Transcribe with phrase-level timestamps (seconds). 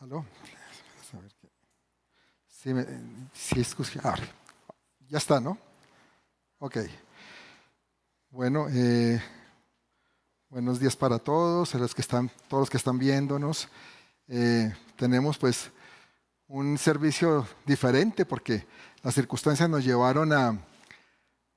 [0.00, 0.24] ¿Aló?
[2.46, 2.86] Sí, me,
[3.32, 3.62] sí
[4.04, 4.14] ah,
[5.08, 5.58] ya está, ¿no?
[6.60, 6.78] Ok.
[8.30, 9.20] Bueno, eh,
[10.48, 13.68] buenos días para todos, a los que están, todos los que están viéndonos.
[14.28, 15.70] Eh, tenemos pues
[16.46, 18.68] un servicio diferente porque
[19.02, 20.60] las circunstancias nos llevaron a,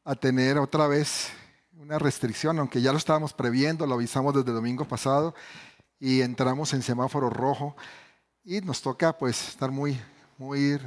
[0.04, 1.30] a tener otra vez
[1.74, 5.36] una restricción, aunque ya lo estábamos previendo, lo avisamos desde el domingo pasado
[6.00, 7.76] y entramos en semáforo rojo
[8.44, 10.00] y nos toca pues estar muy
[10.38, 10.80] muy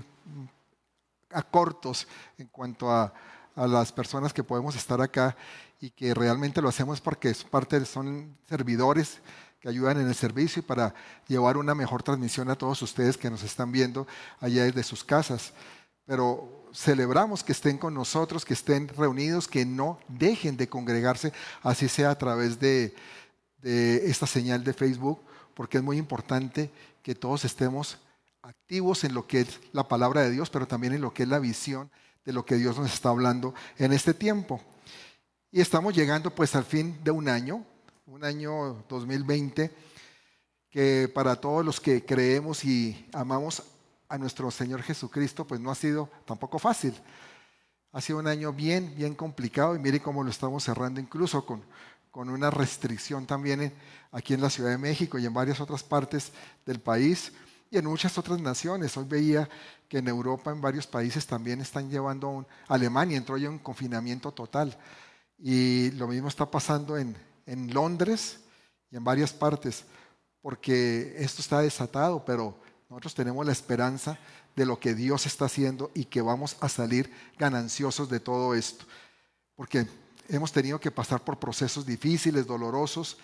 [1.31, 2.07] a cortos
[2.39, 3.13] en cuanto a,
[3.57, 5.37] las personas que podemos estar acá
[5.81, 9.21] y que realmente lo hacemos porque es parte, son servidores
[9.61, 10.93] que ayudan en el servicio y para
[11.29, 14.09] llevar una mejor transmisión a todos ustedes que nos están viendo
[14.41, 15.53] allá desde sus casas.
[16.05, 21.33] Pero celebramos que estén con nosotros, que estén reunidos, que no dejen de congregarse,
[21.63, 22.93] así sea a través de,
[23.59, 25.21] de esta señal de Facebook,
[25.55, 26.73] porque es muy importante
[27.05, 27.99] que todos estemos
[28.41, 31.29] activos en lo que es la palabra de Dios, pero también en lo que es
[31.29, 31.91] la visión
[32.25, 34.61] de lo que Dios nos está hablando en este tiempo.
[35.53, 37.63] Y estamos llegando pues al fin de un año,
[38.07, 39.71] un año 2020,
[40.71, 43.63] que para todos los que creemos y amamos
[44.09, 46.95] a nuestro Señor Jesucristo, pues no ha sido tampoco fácil.
[47.93, 51.63] Ha sido un año bien, bien complicado y mire cómo lo estamos cerrando incluso con,
[52.15, 53.73] con una restricción también
[54.13, 56.31] aquí en la Ciudad de México y en varias otras partes
[56.65, 57.33] del país
[57.73, 58.97] y en muchas otras naciones.
[58.97, 59.49] Hoy veía
[59.89, 64.31] que en Europa, en varios países también están llevando, un, Alemania entró ya en confinamiento
[64.31, 64.79] total.
[65.41, 68.39] Y lo mismo está pasando en, en Londres
[68.93, 69.85] y en varias partes,
[70.41, 72.57] porque esto está desatado, pero
[72.89, 74.17] nosotros tenemos la esperanza
[74.55, 78.85] de lo que Dios está haciendo y que vamos a salir gananciosos de todo esto.
[79.57, 79.89] Porque
[80.29, 83.17] hemos tenido que pasar por procesos difíciles, dolorosos,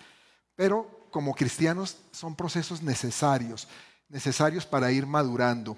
[0.55, 3.67] pero como cristianos son procesos necesarios
[4.11, 5.77] necesarios para ir madurando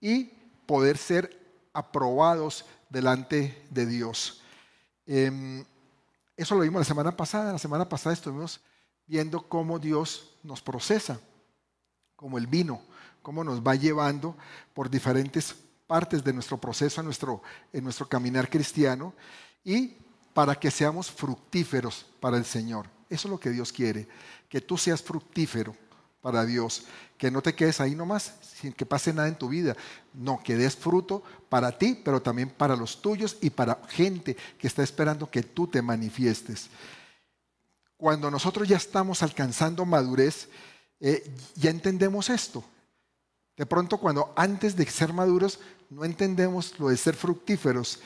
[0.00, 0.24] y
[0.66, 4.42] poder ser aprobados delante de Dios.
[5.06, 5.64] Em,
[6.36, 7.52] eso lo vimos la semana pasada.
[7.52, 8.60] La semana pasada estuvimos
[9.06, 11.18] viendo cómo Dios nos procesa,
[12.14, 12.82] como el vino,
[13.22, 14.36] cómo nos va llevando
[14.74, 15.54] por diferentes
[15.86, 17.42] partes de nuestro proceso en nuestro,
[17.72, 19.14] en nuestro caminar cristiano
[19.64, 19.96] y
[20.36, 22.90] para que seamos fructíferos para el Señor.
[23.08, 24.06] Eso es lo que Dios quiere,
[24.50, 25.74] que tú seas fructífero
[26.20, 26.82] para Dios.
[27.16, 29.74] Que no te quedes ahí nomás sin que pase nada en tu vida.
[30.12, 34.66] No, que des fruto para ti, pero también para los tuyos y para gente que
[34.66, 36.68] está esperando que tú te manifiestes.
[37.96, 40.50] Cuando nosotros ya estamos alcanzando madurez,
[41.00, 42.62] eh, ya entendemos esto.
[43.56, 48.00] De pronto cuando antes de ser maduros no entendemos lo de ser fructíferos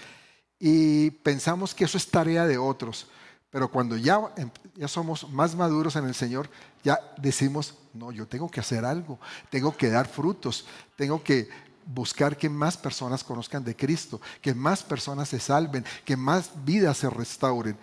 [0.60, 3.06] y pensamos que eso es tarea de otros.
[3.50, 6.48] Pero cuando ya, em, ya somos más maduros en el Señor,
[6.84, 9.18] ya decimos, no, yo tengo que hacer algo,
[9.50, 10.66] tengo que dar frutos,
[10.96, 11.48] tengo que
[11.86, 16.98] buscar que más personas conozcan de Cristo, que más personas se salven, que más vidas
[16.98, 17.76] se restauren.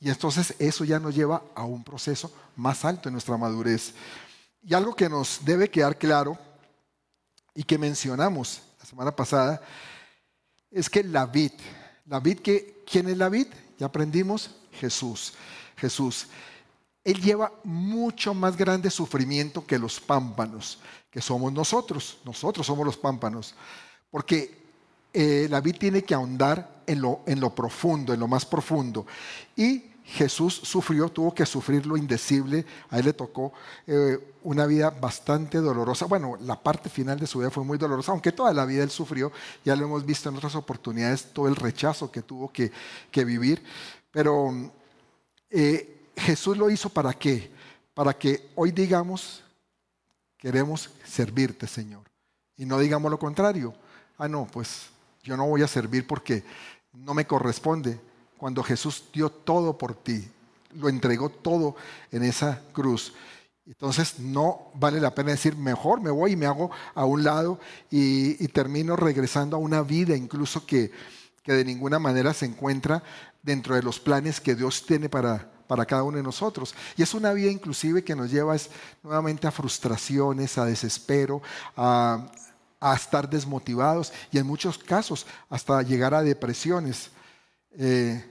[0.00, 3.92] Y entonces eso ya nos lleva a un proceso más alto en nuestra madurez.
[4.62, 6.38] Y algo que nos debe quedar claro
[7.54, 9.60] y que mencionamos la semana pasada
[10.70, 11.52] es que la vid,
[12.10, 13.46] la vid que, ¿quién es la vid?
[13.78, 15.32] Ya aprendimos, Jesús.
[15.76, 16.26] Jesús.
[17.04, 22.18] Él lleva mucho más grande sufrimiento que los pámpanos, que somos nosotros.
[22.24, 23.54] Nosotros somos los pámpanos.
[24.10, 24.58] Porque
[25.12, 29.06] eh, la vid tiene que ahondar en lo, en lo profundo, en lo más profundo.
[29.54, 33.52] Y Jesús sufrió, tuvo que sufrir lo indecible, a él le tocó
[33.86, 36.06] eh, una vida bastante dolorosa.
[36.06, 38.90] Bueno, la parte final de su vida fue muy dolorosa, aunque toda la vida él
[38.90, 39.30] sufrió,
[39.64, 42.72] ya lo hemos visto en otras oportunidades, todo el rechazo que tuvo que,
[43.24, 43.62] vivir.
[44.10, 44.72] Pero
[45.50, 47.50] eh, Jesús lo hizo para qué?
[47.94, 49.42] Para que hoy digamos,
[50.36, 52.02] queremos servirte, Señor.
[52.56, 53.74] Y no digamos lo contrario.
[54.18, 54.88] Ah, no, pues
[55.22, 56.42] yo no voy a servir porque
[56.92, 58.00] no me corresponde.
[58.40, 60.26] Cuando Jesús dio todo por ti,
[60.72, 61.76] lo entregó todo
[62.10, 63.12] en esa cruz.
[63.66, 67.60] Entonces no vale la pena decir, mejor me voy y me hago a un lado
[67.90, 70.90] y, termino regresando a una vida incluso que,
[71.42, 73.02] que de ninguna manera se encuentra
[73.42, 76.74] dentro de los planes que Dios tiene para, para cada uno de nosotros.
[76.96, 78.56] Y es una vida inclusive que nos lleva
[79.02, 81.42] nuevamente a frustraciones, a desespero,
[81.76, 82.32] a,
[82.96, 87.10] estar desmotivados y en muchos casos hasta llegar a depresiones.
[87.72, 88.29] Eh,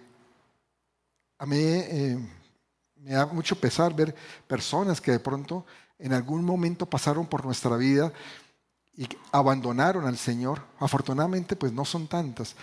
[1.40, 2.20] a mí eh,
[2.98, 4.14] me da mucho pesar ver
[4.48, 5.66] personas que de pronto
[5.98, 8.12] en algún momento pasaron por nuestra vida
[8.96, 10.62] y abandonaron al Señor.
[10.80, 12.56] Afortunadamente, pues no son tantas,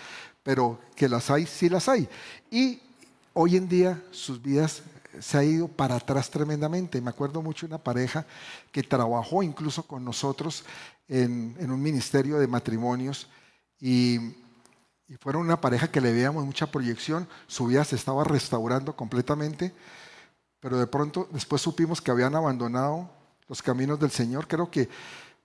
[0.43, 2.09] pero que las hay, sí las hay.
[2.51, 2.81] Y
[3.33, 4.83] hoy en día sus vidas
[5.21, 7.01] se ha ido para atrás tremendamente.
[7.01, 8.27] Me acuerdo mucho de una pareja
[8.71, 10.65] que trabajó incluso con nosotros
[11.09, 13.29] en, un ministerio de matrimonios
[13.81, 14.19] y,
[15.09, 19.75] y, fueron una pareja que le veíamos mucha proyección, su vida se estaba restaurando completamente,
[20.61, 23.11] pero de pronto después supimos que habían abandonado
[23.49, 24.49] los caminos del Señor.
[24.49, 24.89] Creo que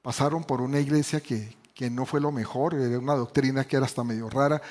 [0.02, 3.86] pasaron por una iglesia que, que no fue lo mejor, era una doctrina que era
[3.86, 4.62] hasta medio rara,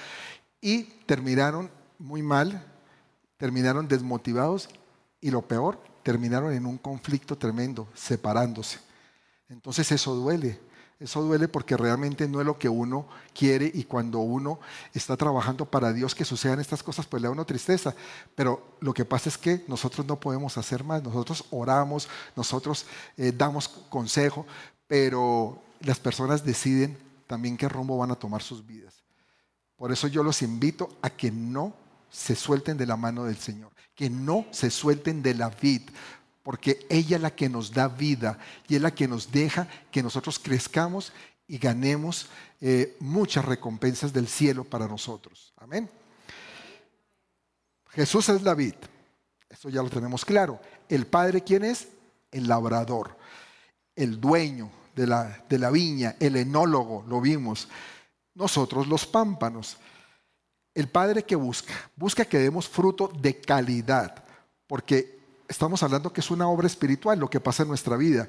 [0.60, 2.64] y terminaron muy mal,
[3.36, 4.68] terminaron desmotivados
[5.20, 8.78] y lo peor, terminaron en un conflicto tremendo, separándose.
[9.48, 10.60] Entonces eso duele,
[11.00, 14.60] eso duele porque realmente no es lo que uno quiere y cuando uno
[14.92, 17.94] está trabajando para Dios que sucedan estas cosas, pues le da uno tristeza.
[18.34, 21.02] Pero lo que pasa es que nosotros no podemos hacer más.
[21.02, 22.06] Nosotros oramos,
[22.36, 22.84] nosotros
[23.16, 24.46] eh, damos consejo,
[24.86, 29.02] pero las personas deciden también qué rumbo van a tomar sus vidas.
[29.76, 31.72] Por eso yo los invito a que no
[32.10, 35.88] se suelten de la mano del Señor, que no se suelten de la vid,
[36.50, 38.36] porque ella es la que nos da vida
[38.66, 41.12] y es la que nos deja que nosotros crezcamos
[41.46, 42.28] y ganemos
[42.60, 45.52] eh, muchas recompensas del cielo para nosotros.
[45.58, 45.88] Amén.
[47.90, 48.74] Jesús es la vid,
[49.48, 50.60] eso ya lo tenemos claro.
[50.88, 51.86] El Padre, ¿quién es?
[52.32, 53.16] El labrador,
[53.94, 57.68] el dueño de la, de la viña, el enólogo, lo vimos.
[58.34, 59.76] Nosotros los pámpanos.
[60.74, 64.24] El Padre que busca, busca que demos fruto de calidad,
[64.66, 65.19] porque
[65.50, 68.28] estamos hablando que es una obra espiritual lo que pasa en nuestra vida.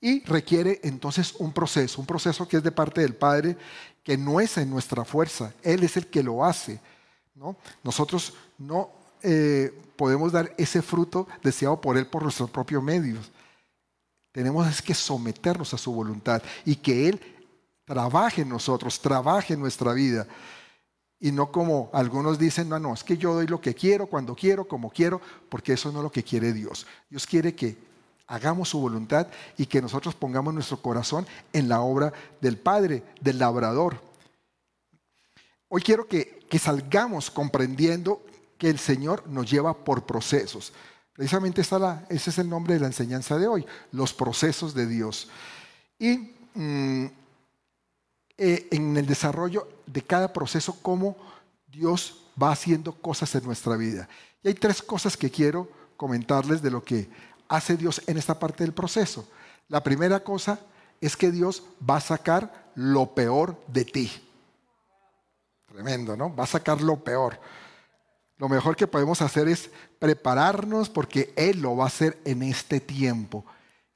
[0.00, 3.56] Y requiere entonces un proceso, un proceso que es de parte del Padre,
[4.02, 6.80] que no es en nuestra fuerza, Él es el que lo hace.
[7.34, 7.56] ¿no?
[7.82, 8.90] Nosotros no
[9.22, 13.30] eh, podemos dar ese fruto deseado por Él por nuestros propios medios.
[14.32, 17.20] Tenemos que someternos a su voluntad y que Él
[17.84, 20.26] trabaje en nosotros, trabaje en nuestra vida.
[21.24, 24.34] Y no como algunos dicen, no, no, es que yo doy lo que quiero, cuando
[24.34, 26.84] quiero, como quiero, porque eso no es lo que quiere Dios.
[27.08, 27.78] Dios quiere que
[28.26, 33.38] hagamos su voluntad y que nosotros pongamos nuestro corazón en la obra del Padre, del
[33.38, 34.00] labrador.
[35.68, 38.26] Hoy quiero que, salgamos comprendiendo
[38.58, 40.72] que el Señor nos lleva por procesos.
[41.12, 44.86] Precisamente está la, ese es el nombre de la enseñanza de hoy, los procesos de
[44.88, 45.30] Dios.
[46.00, 47.06] Y mm,
[48.38, 51.16] eh, en el desarrollo de cada proceso, cómo
[51.66, 54.08] Dios va haciendo cosas en nuestra vida.
[54.42, 57.08] Y hay tres cosas que quiero comentarles de lo que
[57.48, 59.28] hace Dios en esta parte del proceso.
[59.68, 60.58] La primera cosa
[61.00, 64.10] es que Dios va a sacar lo peor de ti.
[65.66, 66.34] Tremendo, ¿no?
[66.34, 67.38] Va a sacar lo peor.
[68.38, 72.80] Lo mejor que podemos hacer es prepararnos porque Él lo va a hacer en este
[72.80, 73.44] tiempo.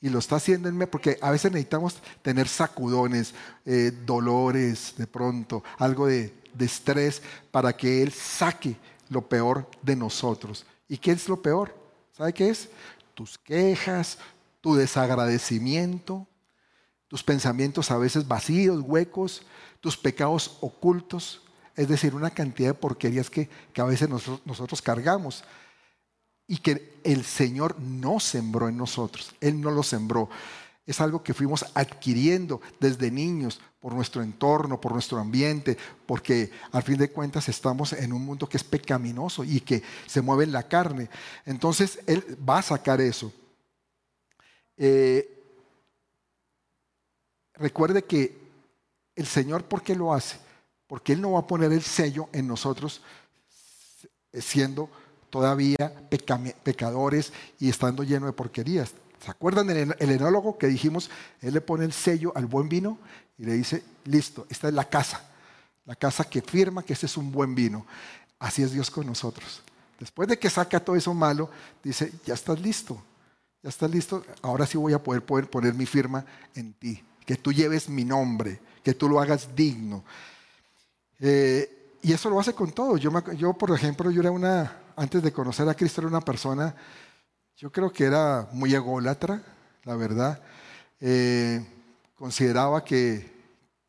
[0.00, 3.34] Y lo está haciendo en mí porque a veces necesitamos tener sacudones,
[3.64, 8.76] eh, dolores de pronto, algo de, de estrés para que Él saque
[9.08, 10.66] lo peor de nosotros.
[10.88, 11.74] ¿Y qué es lo peor?
[12.12, 12.68] ¿Sabe qué es?
[13.14, 14.18] Tus quejas,
[14.60, 16.26] tu desagradecimiento,
[17.08, 19.42] tus pensamientos a veces vacíos, huecos,
[19.80, 21.42] tus pecados ocultos.
[21.74, 25.44] Es decir, una cantidad de porquerías que, a veces nosotros, nosotros cargamos
[26.46, 29.34] y que el Señor no sembró en nosotros.
[29.40, 30.28] Él no lo sembró.
[30.86, 35.76] Es algo que fuimos adquiriendo desde niños por nuestro entorno, por nuestro ambiente,
[36.06, 40.22] porque al fin de cuentas estamos en un mundo que es pecaminoso y que se
[40.22, 41.08] mueve en la carne.
[41.44, 43.32] Entonces Él va a sacar eso.
[44.76, 45.42] Eh,
[47.54, 48.38] recuerde que
[49.16, 50.38] el Señor, ¿por qué lo hace?
[50.86, 53.00] porque Él no va a poner el sello en nosotros
[54.32, 54.90] siendo
[55.30, 55.92] todavía
[56.62, 58.92] pecadores y estando lleno de porquerías.
[59.24, 61.10] ¿Se acuerdan del enólogo que dijimos?
[61.40, 62.98] Él le pone el sello al buen vino
[63.38, 65.20] y le dice, listo, esta es la casa,
[65.84, 67.86] la casa que firma que este es un buen vino.
[68.38, 69.62] Así es Dios con nosotros.
[69.98, 71.50] Después de que saca todo eso malo,
[71.82, 73.02] dice, ya estás listo,
[73.62, 77.36] ya estás listo, ahora sí voy a poder, poder poner mi firma en ti, que
[77.36, 80.04] tú lleves mi nombre, que tú lo hagas digno.
[81.18, 81.75] Eh,
[82.06, 82.96] y eso lo hace con todo.
[82.96, 86.72] Yo, por ejemplo, yo era una, antes de conocer a Cristo, era una persona,
[87.56, 89.42] yo creo que era muy ególatra,
[89.82, 90.40] la verdad.
[91.00, 91.66] Eh,
[92.14, 93.28] consideraba que,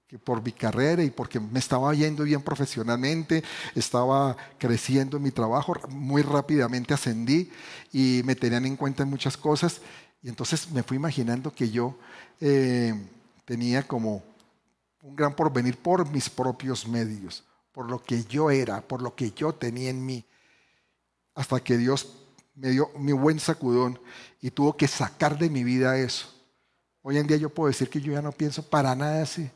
[0.07, 3.43] que, por mi carrera y porque me estaba yendo bien profesionalmente,
[3.75, 7.51] estaba creciendo en mi trabajo, muy rápidamente ascendí
[7.93, 9.79] y me tenían en cuenta en muchas cosas.
[10.23, 11.95] Y entonces me fui imaginando que yo
[12.41, 12.95] eh,
[13.45, 14.23] tenía como
[15.03, 17.43] un gran porvenir por mis propios medios,
[17.77, 20.25] por lo que yo era, por lo que yo tenía en mí,
[21.35, 22.11] hasta que Dios
[22.55, 23.99] me dio mi buen sacudón
[24.41, 26.27] y tuvo que sacar de mi vida eso.
[27.03, 29.47] Hoy en día yo puedo decir que yo ya no pienso para nada así.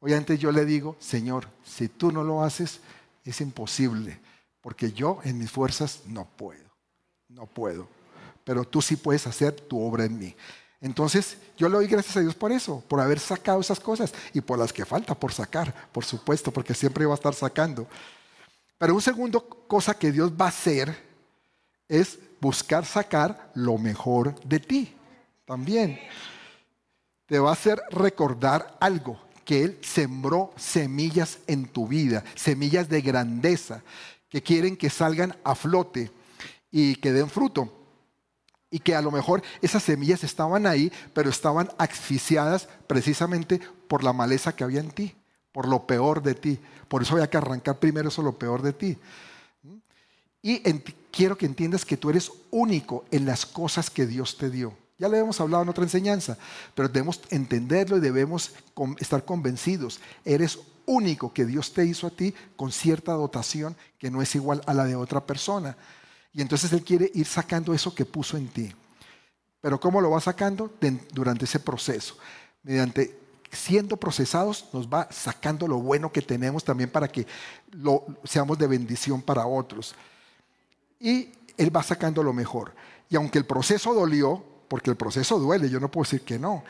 [0.00, 2.80] Hoy antes yo le digo, Señor, si tú no lo haces,
[3.22, 4.18] es imposible,
[4.60, 6.68] porque yo en mis fuerzas no puedo.
[7.28, 7.86] no puedo,
[8.42, 10.34] pero tú sí puedes hacer tu obra en mí.
[10.84, 14.42] Entonces, yo le doy gracias a Dios por eso, por haber sacado esas cosas y
[14.42, 17.88] por las que falta por sacar, por supuesto, porque siempre va a estar sacando.
[18.76, 20.94] Pero un segundo cosa que Dios va a hacer
[21.88, 24.94] es buscar sacar lo mejor de ti
[25.46, 25.98] también.
[27.24, 33.00] Te va a hacer recordar algo, que Él sembró semillas en tu vida, semillas de
[33.00, 33.82] grandeza,
[34.28, 36.10] que quieren que salgan a flote
[36.70, 37.83] y que den fruto.
[38.74, 44.12] Y que a lo mejor esas semillas estaban ahí, pero estaban asfixiadas precisamente por la
[44.12, 45.14] maleza que había en ti,
[45.52, 46.58] por lo peor de ti.
[46.88, 48.98] Por eso había que arrancar primero eso lo peor de ti.
[50.42, 50.58] Y
[51.12, 54.76] quiero que entiendas que tú eres único en las cosas que Dios te dio.
[54.98, 56.36] Ya le hemos hablado en otra enseñanza,
[56.74, 58.56] pero debemos entenderlo y debemos
[58.98, 60.00] estar convencidos.
[60.24, 64.62] Eres único que Dios te hizo a ti con cierta dotación que no es igual
[64.66, 65.76] a la de otra persona.
[66.34, 68.74] Y entonces Él quiere ir sacando eso que puso en ti.
[69.60, 70.70] Pero ¿cómo lo va sacando?
[71.12, 72.18] Durante ese proceso.
[72.62, 73.18] Mediante
[73.54, 77.26] siendo procesados nos va sacando lo bueno que tenemos también para que
[78.24, 79.94] seamos de bendición para otros.
[80.98, 82.74] Y Él va sacando lo mejor.
[83.08, 86.64] Y aunque el proceso dolió, porque el proceso duele, yo no puedo decir que no.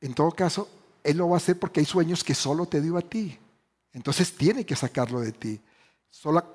[0.00, 0.68] En todo caso,
[1.02, 3.38] Él lo va a hacer porque hay sueños que solo te dio a ti.
[3.92, 5.60] Entonces tiene que sacarlo de ti.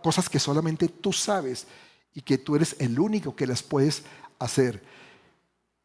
[0.01, 1.67] Cosas que solamente tú sabes
[2.13, 4.03] y que tú eres el único que las puedes
[4.39, 4.83] hacer.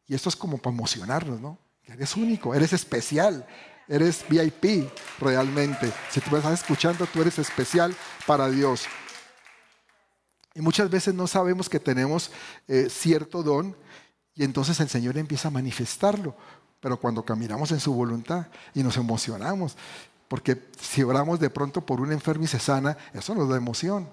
[0.07, 1.57] Y esto es como para emocionarnos, ¿no?
[1.83, 3.45] Eres único, eres especial,
[3.87, 4.89] eres VIP
[5.19, 5.91] realmente.
[6.09, 8.85] Si tú estás escuchando, tú eres especial para Dios.
[10.53, 12.31] Y muchas veces no sabemos que tenemos
[12.67, 13.75] eh, cierto don
[14.33, 16.35] y entonces el Señor empieza a manifestarlo.
[16.79, 19.75] Pero cuando caminamos en su voluntad y nos emocionamos,
[20.27, 24.09] porque si oramos de pronto por una enferma y se sana, eso nos da emoción.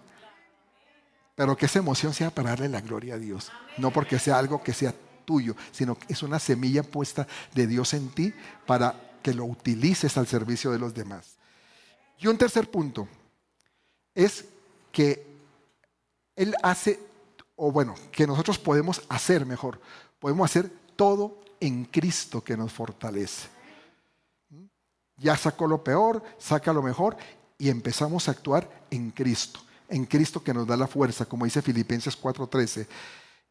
[1.35, 4.63] Pero que esa emoción sea para darle la gloria a Dios, no porque sea algo
[4.63, 8.35] que sea tuyo, sino que es una semilla puesta de Dios en ti
[8.67, 11.37] para que lo utilices al servicio de los demás.
[12.19, 13.09] Y un tercer punto
[14.15, 14.45] es
[14.91, 15.27] que
[16.37, 17.01] Él hace,
[17.57, 19.81] o bueno, que nosotros podemos hacer mejor,
[20.19, 23.49] podemos hacer todo en Cristo que nos fortalece.
[25.17, 27.17] Ya sacó lo peor, saca lo mejor
[27.59, 29.61] y empezamos a actuar en Cristo,
[29.93, 32.87] en Cristo que nos da la fuerza, como dice Filipenses 4:13.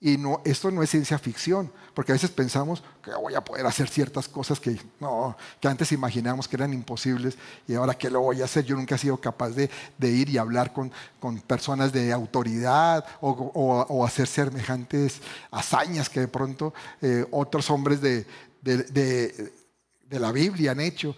[0.03, 3.67] Y no, esto no es ciencia ficción, porque a veces pensamos que voy a poder
[3.67, 8.21] hacer ciertas cosas que, no, que antes imaginábamos que eran imposibles y ahora qué lo
[8.21, 8.65] voy a hacer.
[8.65, 9.69] Yo nunca he sido capaz de,
[10.01, 15.21] ir y hablar con, con, personas de autoridad o, hacer semejantes
[15.51, 18.25] hazañas que de pronto eh, otros hombres de,
[18.63, 21.15] de la Biblia han hecho.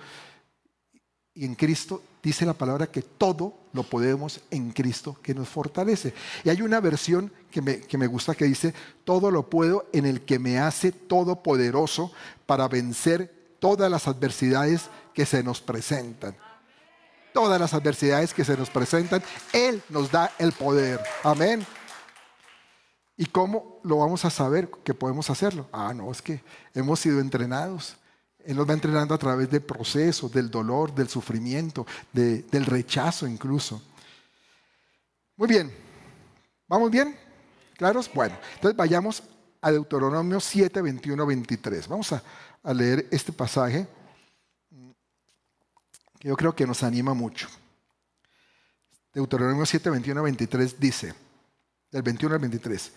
[1.35, 6.13] Y en Cristo dice la palabra que todo lo podemos en Cristo que nos fortalece.
[6.45, 10.39] Y hay una versión que me, gusta que dice, todo lo puedo en el que
[10.39, 12.11] me hace todopoderoso
[12.45, 16.35] para vencer todas las adversidades que se nos presentan.
[17.33, 21.01] Todas las adversidades que se nos presentan, Él nos da el poder.
[21.23, 21.65] Amén.
[23.17, 25.67] ¿Y cómo lo vamos a saber que podemos hacerlo?
[25.73, 26.41] Ah, no, es que
[26.73, 27.97] hemos sido entrenados.
[28.45, 33.81] Él nos va entrenando a través del proceso, del dolor, del sufrimiento, del rechazo incluso.
[35.37, 35.73] Muy bien,
[36.67, 37.17] ¿vamos bien?
[37.77, 38.09] ¿Claros?
[38.13, 39.23] Bueno, entonces vayamos
[39.61, 41.87] a Deuteronomio 7, 21, 23.
[41.87, 42.21] Vamos a,
[42.61, 43.87] a leer este pasaje
[46.19, 47.47] que yo creo que nos anima mucho.
[49.13, 51.13] Deuteronomio 7, 21, 23 dice,
[51.91, 52.91] del 21 al 23,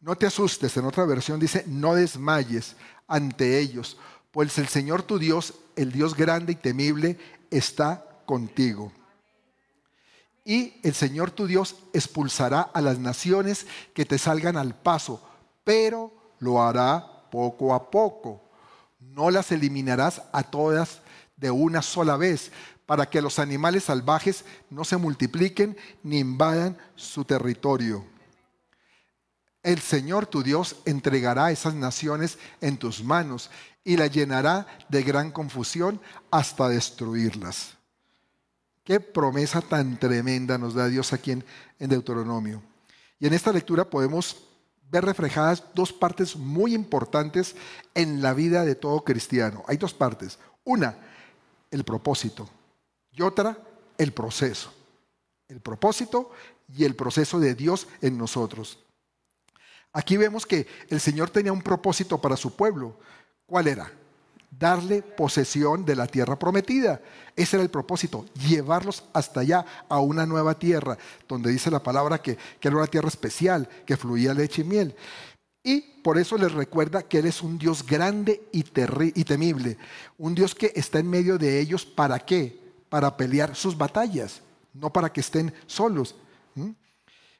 [0.00, 3.98] no te asustes, en otra versión dice, no desmayes ante ellos
[4.30, 7.18] pues el Señor tu Dios, el Dios grande y temible,
[7.50, 8.92] está contigo.
[10.44, 15.22] Y el Señor tu Dios expulsará a las naciones que te salgan al paso,
[15.64, 18.42] pero lo hará poco a poco.
[18.98, 21.00] No las eliminarás a todas
[21.36, 22.52] de una sola vez,
[22.90, 28.04] para que los animales salvajes no se multipliquen ni invadan su territorio.
[29.62, 33.48] El Señor tu Dios entregará esas naciones en tus manos
[33.84, 37.76] y la llenará de gran confusión hasta destruirlas.
[38.84, 41.44] Qué promesa tan tremenda nos da Dios aquí en,
[41.78, 42.62] Deuteronomio.
[43.18, 44.44] Y en esta lectura podemos
[44.90, 47.54] ver reflejadas dos partes muy importantes
[47.94, 49.62] en la vida de todo cristiano.
[49.68, 50.38] Hay dos partes.
[50.64, 50.96] Una,
[51.70, 52.48] el propósito
[53.12, 53.56] y otra,
[53.96, 54.72] el proceso.
[55.48, 56.32] El propósito
[56.68, 58.78] y el proceso de Dios en nosotros.
[59.92, 62.96] Aquí vemos que el Señor tenía un propósito para su pueblo.
[63.50, 63.90] ¿Cuál era?
[64.60, 67.00] darle posesión de la tierra prometida.
[67.34, 72.18] Ese era el propósito, llevarlos hasta allá, a una nueva tierra, donde dice la palabra
[72.18, 74.94] que, era una tierra especial, que fluía leche y miel.
[75.62, 79.78] Y por eso les recuerda que Él es un Dios grande y, y temible,
[80.18, 82.60] un Dios que está en medio de ellos, ¿para qué?
[82.90, 84.42] Para pelear sus batallas,
[84.74, 86.14] no para que estén solos.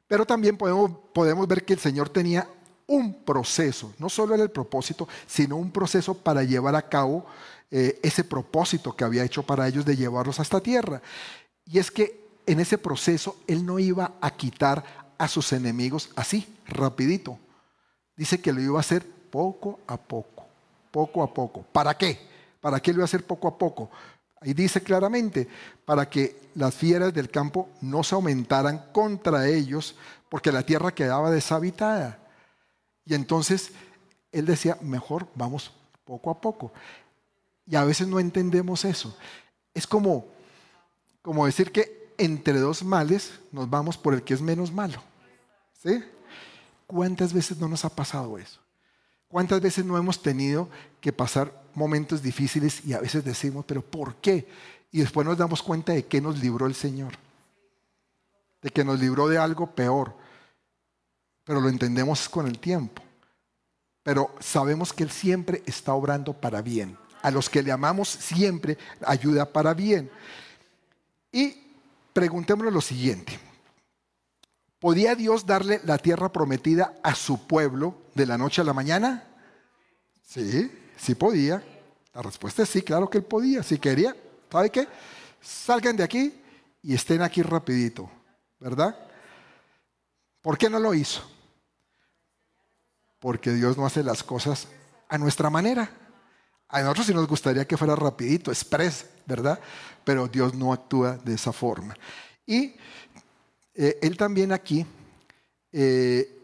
[0.06, 2.48] Pero también podemos, podemos ver que el Señor tenía
[2.90, 7.24] un proceso, no solo era el propósito, sino un proceso para llevar a cabo
[7.70, 11.00] eh, ese propósito que había hecho para ellos de llevarlos a esta tierra.
[11.64, 14.82] Y es que en ese proceso Él no iba a quitar
[15.18, 17.38] a sus enemigos así, rapidito.
[18.16, 20.44] Dice que lo iba a hacer poco a poco,
[20.90, 21.64] poco a poco.
[21.72, 22.18] ¿Para qué?
[22.60, 23.88] ¿Para qué lo iba a hacer poco a poco?
[24.40, 25.46] Ahí dice claramente,
[25.84, 29.94] para que las fieras del campo no se aumentaran contra ellos,
[30.28, 32.18] porque la tierra quedaba deshabitada.
[33.10, 33.72] Y entonces
[34.30, 35.72] él decía, mejor vamos
[36.04, 36.72] poco a poco.
[37.66, 39.16] Y a veces no entendemos eso.
[39.74, 40.28] Es como,
[41.20, 45.02] como decir que entre dos males nos vamos por el que es menos malo.
[45.82, 46.04] ¿Sí?
[46.86, 48.60] ¿Cuántas veces no nos ha pasado eso?
[49.26, 50.68] ¿Cuántas veces no hemos tenido
[51.00, 54.46] que pasar momentos difíciles y a veces decimos, pero ¿por qué?
[54.92, 57.14] Y después nos damos cuenta de que nos libró el Señor.
[58.62, 60.19] De que nos libró de algo peor
[61.44, 63.02] pero lo entendemos con el tiempo.
[64.02, 66.96] Pero sabemos que Él siempre está obrando para bien.
[67.22, 70.10] A los que le amamos siempre ayuda para bien.
[71.32, 71.54] Y
[72.12, 73.38] preguntémonos lo siguiente.
[74.78, 79.28] ¿Podía Dios darle la tierra prometida a su pueblo de la noche a la mañana?
[80.26, 81.62] Sí, sí podía.
[82.14, 83.62] La respuesta es sí, claro que él podía.
[83.62, 84.16] Si quería,
[84.50, 84.88] ¿sabe qué?
[85.40, 86.34] Salgan de aquí
[86.82, 88.10] y estén aquí rapidito,
[88.58, 88.96] ¿verdad?
[90.42, 91.22] ¿Por qué no lo hizo?
[93.20, 94.66] porque Dios no hace las cosas
[95.08, 95.90] a nuestra manera.
[96.68, 99.60] A nosotros sí nos gustaría que fuera rapidito, express, ¿verdad?
[100.04, 101.94] Pero Dios no actúa de esa forma.
[102.46, 102.74] Y
[103.74, 104.86] eh, Él también aquí,
[105.72, 106.38] eh,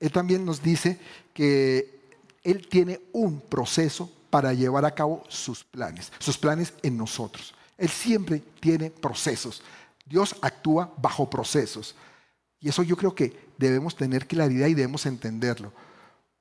[0.00, 0.98] Él también nos dice
[1.32, 7.54] que Él tiene un proceso para llevar a cabo sus planes, sus planes en nosotros.
[7.78, 9.62] Él siempre tiene procesos.
[10.04, 11.94] Dios actúa bajo procesos.
[12.60, 15.72] Y eso yo creo que debemos tener claridad y debemos entenderlo.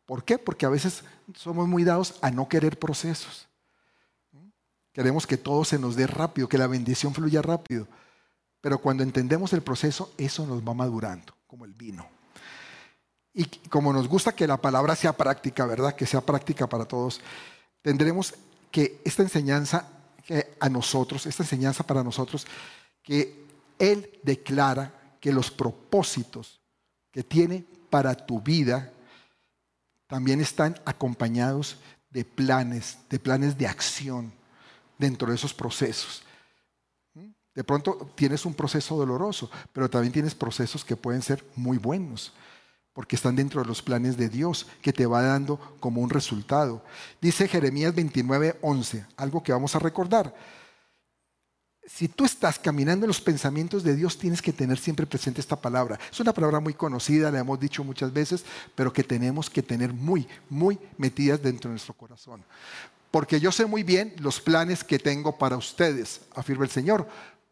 [0.06, 0.38] ¿Por qué?
[0.38, 1.04] Porque a veces
[1.36, 3.48] somos muy dados a no querer procesos.
[4.92, 7.88] Queremos que todo se nos dé rápido, que la bendición fluya rápido.
[8.62, 12.08] Pero cuando entendemos el proceso, eso nos va madurando, como el vino.
[13.34, 15.96] Y como nos gusta que la palabra sea práctica, ¿verdad?
[15.96, 17.20] Que sea práctica para todos,
[17.82, 18.36] tendremos
[18.72, 19.88] que esta enseñanza
[20.60, 22.46] a nosotros, esta enseñanza para nosotros,
[23.02, 23.43] que
[23.80, 26.60] Él declara que los propósitos
[27.12, 28.92] que tiene para tu vida
[30.08, 31.78] también están acompañados
[32.10, 34.34] de planes, de planes de acción
[34.98, 36.24] dentro de esos procesos.
[37.56, 42.34] De pronto tienes un proceso doloroso, pero también tienes procesos que pueden ser muy buenos,
[42.94, 46.84] porque están dentro de los planes de Dios, que te va dando como un resultado.
[47.22, 50.34] Dice Jeremías 29, 11, algo que vamos a recordar
[51.86, 55.60] si tú estás caminando en los pensamientos de Dios, tienes que tener siempre presente esta
[55.60, 56.00] palabra.
[56.12, 59.94] Es una palabra muy conocida, la hemos dicho muchas veces, pero que tenemos que tener
[59.94, 62.44] muy, muy metidas dentro de nuestro corazón.
[63.12, 67.08] Porque yo sé muy bien los planes que tengo para ustedes, afirma el Señor,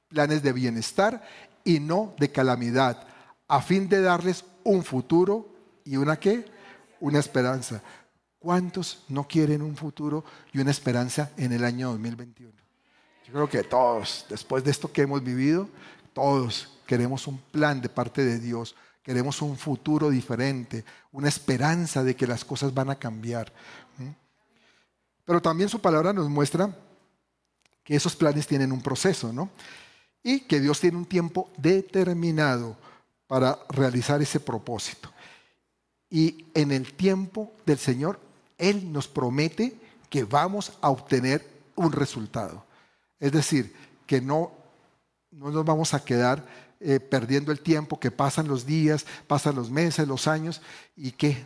[0.08, 1.22] planes de bienestar
[1.64, 3.06] y no de calamidad,
[3.48, 6.46] a fin de darles un futuro y una qué?
[7.00, 7.84] Una esperanza.
[8.40, 12.61] ¿Cuántos no quieren un futuro y una esperanza en el año 2021?
[13.26, 15.70] Yo creo que todos, después de esto que hemos vivido,
[16.14, 22.16] todos queremos un plan de parte de Dios, queremos un futuro diferente, una esperanza de
[22.16, 23.52] que las cosas van a cambiar.
[25.26, 26.76] Pero también su palabra nos muestra
[27.84, 29.50] que esos planes tienen un proceso, ¿no?
[30.24, 32.76] Y que Dios tiene un tiempo determinado
[33.28, 35.12] para realizar ese propósito.
[36.10, 38.20] Y en el tiempo del Señor,
[38.58, 39.80] Él nos promete
[40.10, 42.66] que vamos a obtener un resultado.
[43.22, 43.74] Es decir,
[44.06, 44.52] que no,
[45.30, 46.44] no nos vamos a quedar
[46.82, 50.62] eh, perdiendo el tiempo, que pasan los días, pasan los meses, los años,
[50.96, 51.46] ¿y qué?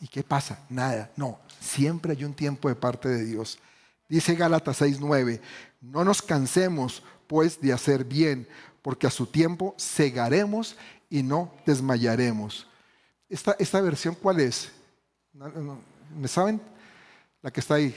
[0.00, 0.58] ¿Y qué pasa?
[0.68, 1.12] Nada.
[1.16, 3.60] No, siempre hay un tiempo de parte de Dios.
[4.08, 5.40] Dice Gálatas 6:9,
[5.80, 8.48] no nos cansemos pues de hacer bien,
[8.82, 10.76] porque a su tiempo cegaremos
[11.08, 12.66] y no desmayaremos.
[13.28, 14.72] ¿Esta, esta versión cuál es?
[16.18, 16.60] ¿Me saben?
[17.40, 17.94] La que está ahí.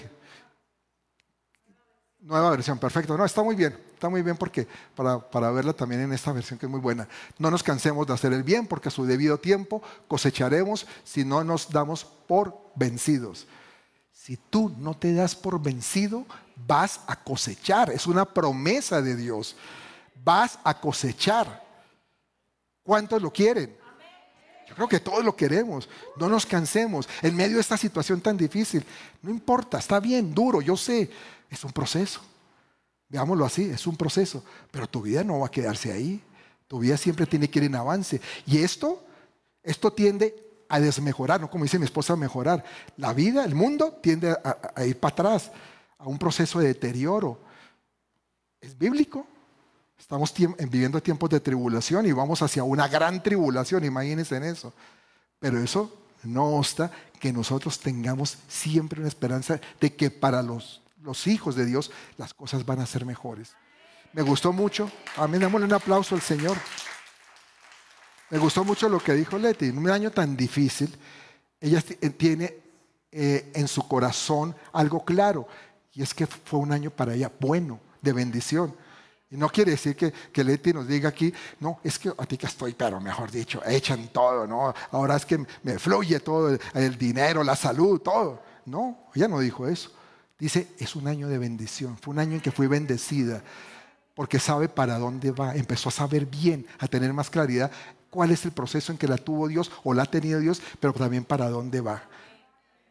[2.25, 3.15] Nueva versión, perfecto.
[3.15, 6.57] No, está muy bien, está muy bien porque para, para, verla también en esta versión
[6.57, 7.07] que es muy buena.
[7.37, 11.43] No nos cansemos de hacer el bien porque a su debido tiempo cosecharemos si no
[11.43, 13.45] nos damos por vencidos.
[14.11, 17.91] Si tú no te das por vencido, vas a cosechar.
[17.91, 19.55] Es una promesa de Dios.
[20.23, 21.63] Vas a cosechar.
[22.81, 23.77] ¿Cuántos lo quieren?
[24.67, 25.87] Yo creo que todos lo queremos.
[26.17, 27.07] No nos cansemos.
[27.21, 28.83] En medio de esta situación tan difícil,
[29.21, 31.11] no importa, está bien, duro, yo sé.
[31.55, 32.19] Es un proceso.
[33.07, 34.43] Veámoslo así, es un proceso.
[34.71, 36.21] Pero tu vida no va a quedarse ahí.
[36.67, 38.19] Tu vida siempre tiene que ir en avance.
[38.45, 39.01] Y esto,
[39.63, 40.35] esto tiende
[40.67, 42.65] a desmejorar, no como dice mi esposa, a mejorar.
[42.97, 45.51] La vida, el mundo tiende a, ir para atrás,
[45.97, 47.39] a un proceso de deterioro.
[48.59, 49.25] Es bíblico.
[49.97, 50.33] Estamos
[50.69, 54.73] viviendo tiempos de tribulación y vamos hacia una gran tribulación, imagínense en eso.
[55.39, 55.89] Pero eso
[56.23, 61.65] no obsta que nosotros tengamos siempre una esperanza de que para los, los hijos de
[61.65, 63.55] Dios las cosas van a ser mejores.
[64.13, 64.91] Me gustó mucho.
[65.17, 66.57] Amén, démosle un aplauso al Señor.
[68.29, 69.67] Me gustó mucho lo que dijo Leti.
[69.67, 70.97] En un año tan difícil,
[71.61, 72.57] ella eh, tiene
[73.11, 75.47] eh, en su corazón algo claro.
[75.93, 78.75] Y es que fue un año para ella bueno, de bendición.
[79.29, 82.45] Y no quiere decir que, Leti nos diga aquí, no, es que a ti que
[82.45, 84.73] estoy, pero mejor dicho, echan todo, ¿no?
[84.91, 88.41] Ahora es que me fluye todo, el, el dinero, la salud, todo.
[88.65, 89.91] No, ella no dijo eso.
[90.37, 91.97] Dice, es un año de bendición.
[91.97, 93.41] Fue un año en que fui bendecida
[94.15, 97.69] porque sabe para dónde va, empezó a saber bien, a tener más claridad
[98.09, 100.93] cuál es el proceso en que la tuvo Dios o la ha tenido Dios, pero
[100.93, 102.03] también para dónde va.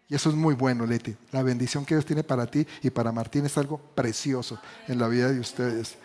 [0.07, 1.16] Y eso es muy bueno, Leti.
[1.33, 5.09] La bendición que Dios tiene para ti y para Martín es algo precioso en la
[5.09, 5.96] vida de ustedes.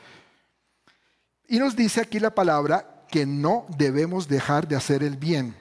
[1.49, 5.53] Y nos dice aquí la palabra que no debemos dejar de hacer el bien.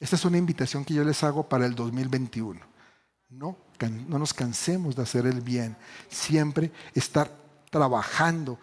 [0.00, 2.60] Esta es una invitación que yo les hago para el 2021.
[3.28, 5.76] No, no nos cansemos de hacer el bien.
[6.08, 7.30] Siempre estar
[7.70, 8.58] trabajando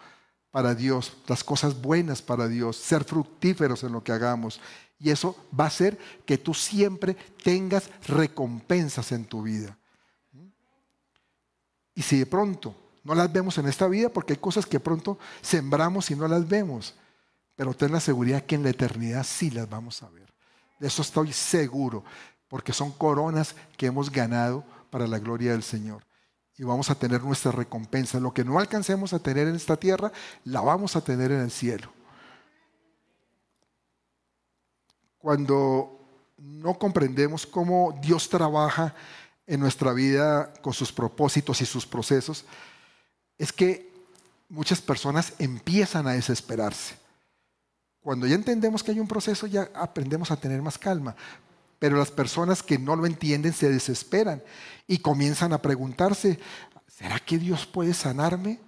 [0.50, 4.60] para Dios, las cosas buenas para Dios, ser fructíferos en lo que hagamos.
[4.98, 9.78] Y eso va a hacer que tú siempre tengas recompensas en tu vida.
[11.94, 12.74] Y si de pronto
[13.04, 16.46] no las vemos en esta vida, porque hay cosas que pronto sembramos y no las
[16.48, 16.94] vemos,
[17.54, 20.32] pero ten la seguridad que en la eternidad sí las vamos a ver.
[20.78, 22.04] De eso estoy seguro,
[22.48, 26.06] porque son coronas que hemos ganado para la gloria del Señor
[26.58, 28.18] y vamos a tener nuestra recompensa.
[28.18, 30.12] Lo que no alcancemos a tener en esta tierra,
[30.44, 31.92] la vamos a tener en el cielo.
[35.18, 36.00] Cuando
[36.38, 38.94] no comprendemos cómo Dios trabaja
[39.46, 42.44] en nuestra vida con sus propósitos y sus procesos,
[43.38, 43.92] es que
[44.48, 46.96] muchas personas empiezan a desesperarse.
[48.00, 51.16] Cuando ya entendemos que hay un proceso, ya aprendemos a tener más calma.
[51.78, 54.42] Pero las personas que no lo entienden se desesperan
[54.86, 56.38] y comienzan a preguntarse,
[56.86, 58.60] ¿será que Dios puede sanarme?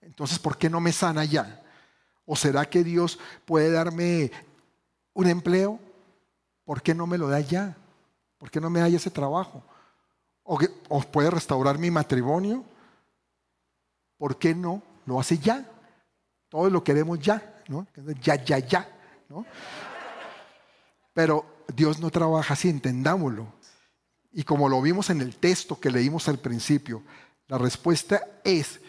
[0.00, 1.62] Entonces, ¿por qué no me sana ya?
[2.26, 4.30] ¿O será que Dios puede darme
[5.14, 5.80] un empleo?
[6.64, 7.76] ¿Por qué no me lo da ya?
[8.38, 9.62] ¿Por qué no me da ese trabajo?
[10.42, 12.64] ¿O, puede restaurar mi matrimonio?
[14.18, 15.64] ¿Por qué no lo hace ya?
[16.48, 17.86] Todos lo queremos ya, ¿no?
[18.20, 18.88] Ya, ya, ya,
[19.28, 19.46] ¿no?
[21.14, 23.52] Pero Dios no trabaja así, entendámoslo.
[24.32, 27.02] Y como lo vimos en el texto que leímos al principio,
[27.48, 28.80] la respuesta es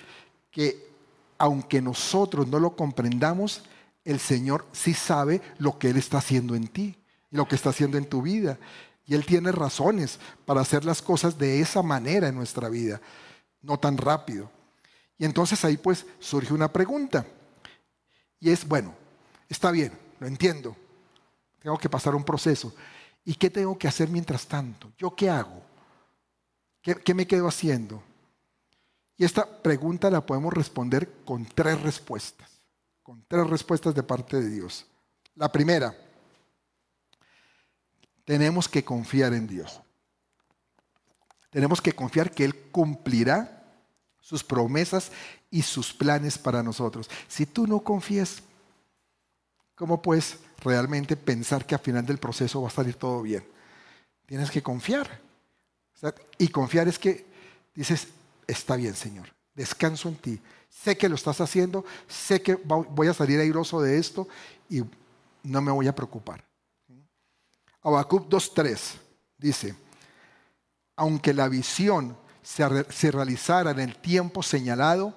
[0.52, 0.92] que
[1.38, 3.64] aunque nosotros no lo comprendamos,
[4.06, 6.96] el Señor sí sabe lo que Él está haciendo en ti
[7.32, 8.58] y lo que está haciendo en tu vida.
[9.06, 13.02] Y Él tiene razones para hacer las cosas de esa manera en nuestra vida,
[13.62, 14.50] no tan rápido.
[15.18, 17.26] Y entonces ahí pues surge una pregunta.
[18.40, 18.94] Y es, bueno,
[19.50, 20.76] está bien, lo entiendo.
[21.64, 22.76] Tengo que pasar un proceso.
[23.24, 24.92] ¿Y qué tengo que hacer mientras tanto?
[24.98, 25.62] ¿Yo qué hago?
[26.82, 28.04] ¿Qué, me quedo haciendo?
[29.16, 32.60] Y esta pregunta la podemos responder con tres respuestas,
[33.02, 34.86] con tres respuestas de parte de Dios.
[35.36, 35.96] La primera,
[38.26, 39.80] tenemos que confiar en Dios.
[41.50, 43.64] Tenemos que confiar que Él cumplirá
[44.20, 45.14] sus promesas
[45.50, 47.10] y sus planes para nosotros.
[47.30, 48.44] Si tú no confías,
[49.76, 53.46] ¿cómo puedes realmente pensar que al final del proceso va a salir todo bien.
[54.26, 55.22] Tienes que confiar.
[56.38, 57.26] y confiar es que
[57.74, 58.08] dices,
[58.48, 60.42] está bien, Señor, descanso en ti.
[60.70, 64.28] Sé que lo estás haciendo, sé que voy a salir airoso de esto
[64.70, 64.82] y
[65.44, 66.44] no me voy a preocupar.
[67.82, 68.80] Habacuc 2.3
[69.38, 69.76] dice,
[70.96, 75.16] aunque la visión se, realizara en el tiempo señalado,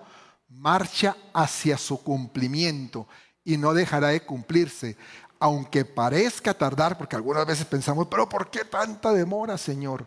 [0.49, 3.07] marcha hacia su cumplimiento
[3.47, 4.97] y no dejará de cumplirse,
[5.39, 10.07] aunque parezca tardar, porque algunas veces pensamos, pero ¿por qué tanta demora, Señor?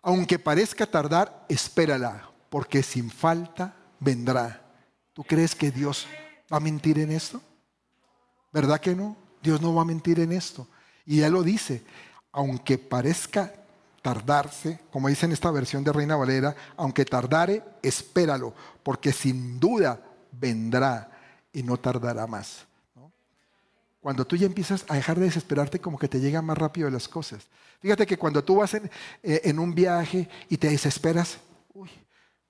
[0.00, 4.62] Aunque parezca tardar, espérala, porque sin falta vendrá.
[5.12, 6.06] ¿Tú crees que Dios
[6.50, 7.42] va a mentir en esto?
[8.50, 9.18] ¿Verdad que no?
[9.42, 10.66] Dios no va a mentir en esto.
[11.04, 11.84] Y Él lo dice,
[12.32, 13.52] aunque parezca
[14.00, 20.00] tardarse, como dice en esta versión de Reina Valera, aunque tardare, espéralo, porque sin duda
[20.32, 21.09] vendrá
[21.52, 22.66] y no tardará más.
[24.00, 27.06] Cuando tú ya empiezas a dejar de desesperarte, como que te llegan más rápido las
[27.06, 27.46] cosas.
[27.80, 28.90] Fíjate que cuando tú vas en,
[29.22, 31.38] eh, en un viaje y te desesperas,
[31.74, 31.90] uy,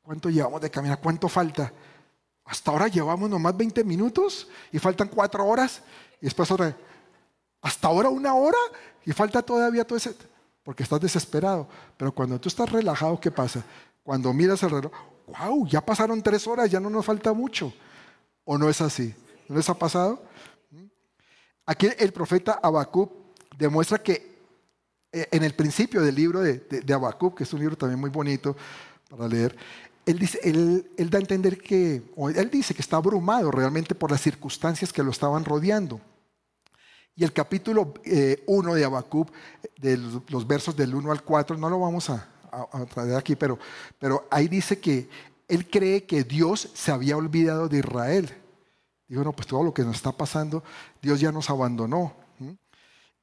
[0.02, 1.00] ¿cuánto llevamos de caminar?
[1.00, 1.72] ¿Cuánto falta?
[2.44, 5.82] Hasta ahora llevamos nomás 20 minutos y faltan 4 horas.
[6.20, 6.76] Y después otra,
[7.60, 8.58] hasta ahora una hora
[9.04, 10.14] y falta todavía todo ese...
[10.62, 11.66] Porque estás desesperado.
[11.96, 13.64] Pero cuando tú estás relajado, ¿qué pasa?
[14.02, 14.92] Cuando miras el reloj,
[15.26, 17.72] wow, ya pasaron tres horas, ya no nos falta mucho.
[18.52, 19.14] ¿O no es así?
[19.48, 20.24] ¿No les ha pasado?
[21.64, 23.12] Aquí el profeta Habacuc
[23.56, 24.40] demuestra que
[25.12, 26.82] eh, en el principio del libro de, de,
[27.36, 28.56] que es un libro también muy bonito
[29.08, 29.56] para leer,
[30.04, 34.10] él, dice, él, da a entender que, o él dice que está abrumado realmente por
[34.10, 36.00] las circunstancias que lo estaban rodeando.
[37.14, 39.30] Y el capítulo 1 eh, de Habacuc,
[39.80, 42.28] de los, versos del 1 al 4, no lo vamos a,
[42.92, 43.60] traer aquí, pero,
[44.00, 45.08] pero ahí dice que
[45.46, 48.39] él cree que Dios se había olvidado de Israel.
[49.10, 50.62] Dijo, no, pues todo lo que nos está pasando,
[51.02, 52.14] Dios ya nos abandonó.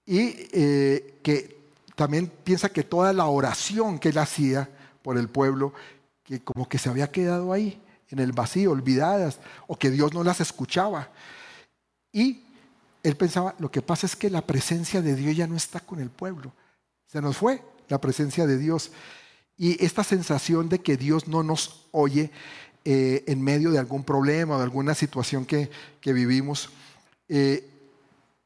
[0.05, 4.69] Y eh, que también piensa que toda la oración que él hacía
[5.01, 5.73] por el pueblo,
[6.25, 10.25] que como que se había quedado ahí, en el vacío, olvidadas, o que Dios no
[10.25, 11.09] las escuchaba.
[12.11, 12.43] Y
[13.01, 16.01] él pensaba, lo que pasa es que la presencia de Dios ya no está con
[16.01, 16.51] el pueblo.
[17.05, 18.91] Se nos fue la presencia de Dios.
[19.55, 22.29] Y esta sensación de que Dios no nos oye
[22.89, 25.69] eh, en medio de algún problema o de alguna situación que,
[26.05, 26.69] vivimos,
[27.27, 27.69] eh,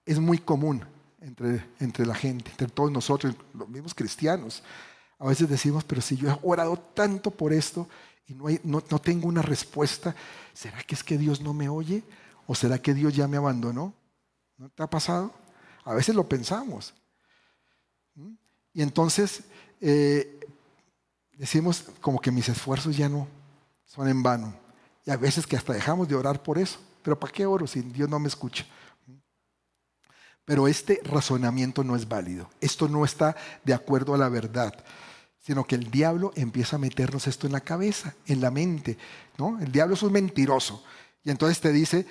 [0.03, 0.83] es muy común
[1.21, 4.63] entre, entre la gente, entre todos nosotros, los mismos cristianos.
[5.19, 7.87] A veces decimos, pero si yo he orado tanto por esto
[8.25, 10.15] y no, no, no tengo una respuesta,
[10.55, 12.01] ¿será que es que Dios no me oye?
[12.47, 13.93] ¿O será que Dios ya me abandonó?
[14.57, 15.31] ¿No te ha pasado?
[15.85, 16.95] A veces lo pensamos.
[18.15, 18.33] ¿Mm?
[18.73, 19.43] Y entonces
[19.79, 20.39] eh,
[21.33, 23.27] decimos como que mis esfuerzos ya no,
[23.93, 24.53] son en vano.
[25.05, 26.79] Y a veces que hasta dejamos de orar por eso.
[27.03, 28.65] Pero ¿para qué oro si Dios no me escucha?
[30.45, 32.49] Pero este razonamiento no es válido.
[32.61, 34.73] Esto no está de acuerdo a la verdad,
[35.39, 38.97] sino que el diablo empieza a meternos esto en la cabeza, en la mente.
[39.37, 39.59] ¿no?
[39.59, 40.83] El diablo es un mentiroso.
[41.23, 42.05] Y entonces te dice,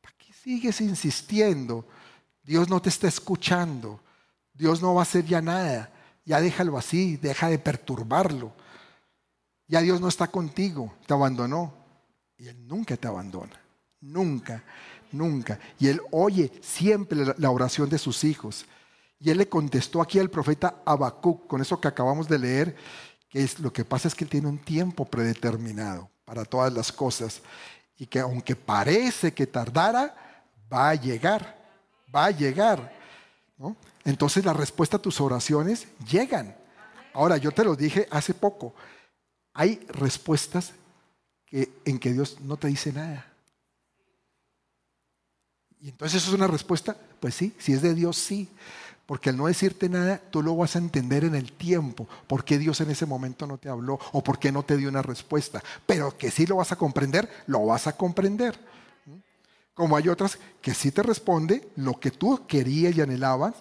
[0.00, 1.86] ¿para qué sigues insistiendo?
[2.42, 4.00] Dios no te está escuchando.
[4.54, 5.92] Dios no va a hacer ya nada.
[6.24, 8.54] Ya déjalo así, deja de perturbarlo.
[9.66, 11.72] Ya Dios no está contigo, te abandonó.
[12.36, 13.60] Y Él nunca te abandona.
[14.00, 14.62] Nunca,
[15.12, 15.58] nunca.
[15.78, 18.66] Y Él oye siempre la oración de sus hijos.
[19.18, 22.76] Y Él le contestó aquí al profeta Habacuc, con eso que acabamos de leer,
[23.30, 26.92] que es, lo que pasa es que Él tiene un tiempo predeterminado para todas las
[26.92, 27.40] cosas.
[27.96, 30.14] Y que aunque parece que tardara,
[30.70, 31.56] va a llegar.
[32.14, 32.92] Va a llegar.
[34.04, 36.54] Entonces la respuesta a tus oraciones llegan.
[37.14, 38.74] Ahora, yo te lo dije hace poco
[39.54, 40.72] hay respuestas
[41.50, 43.24] en que Dios no te dice nada.
[45.80, 48.48] Y entonces eso es una respuesta, pues sí, si es de Dios, sí.
[49.06, 52.08] Porque al no decirte nada, tú lo vas a entender en el tiempo.
[52.26, 53.98] ¿Por qué Dios en ese momento no te habló?
[54.12, 55.62] ¿O por qué no te dio una respuesta?
[55.86, 58.58] Pero que sí lo vas a comprender, lo vas a comprender.
[59.74, 63.54] Como hay otras que sí te responde lo que tú querías y anhelabas,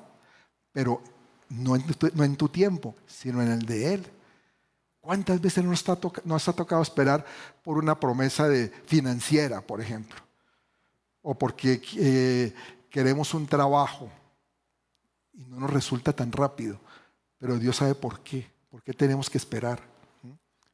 [0.72, 1.02] pero
[1.50, 1.76] no
[2.14, 4.12] no en tu tiempo, sino en el de Él.
[5.04, 7.26] ¿Cuántas veces nos, ha tocado esperar
[7.62, 8.48] por una promesa
[8.86, 10.16] financiera, por ejemplo?
[11.22, 12.56] O porque eh,
[12.90, 14.10] queremos un trabajo
[15.34, 16.80] y no nos resulta tan rápido.
[17.38, 18.50] Pero Dios sabe por qué.
[18.72, 19.82] ¿Por qué tenemos que esperar?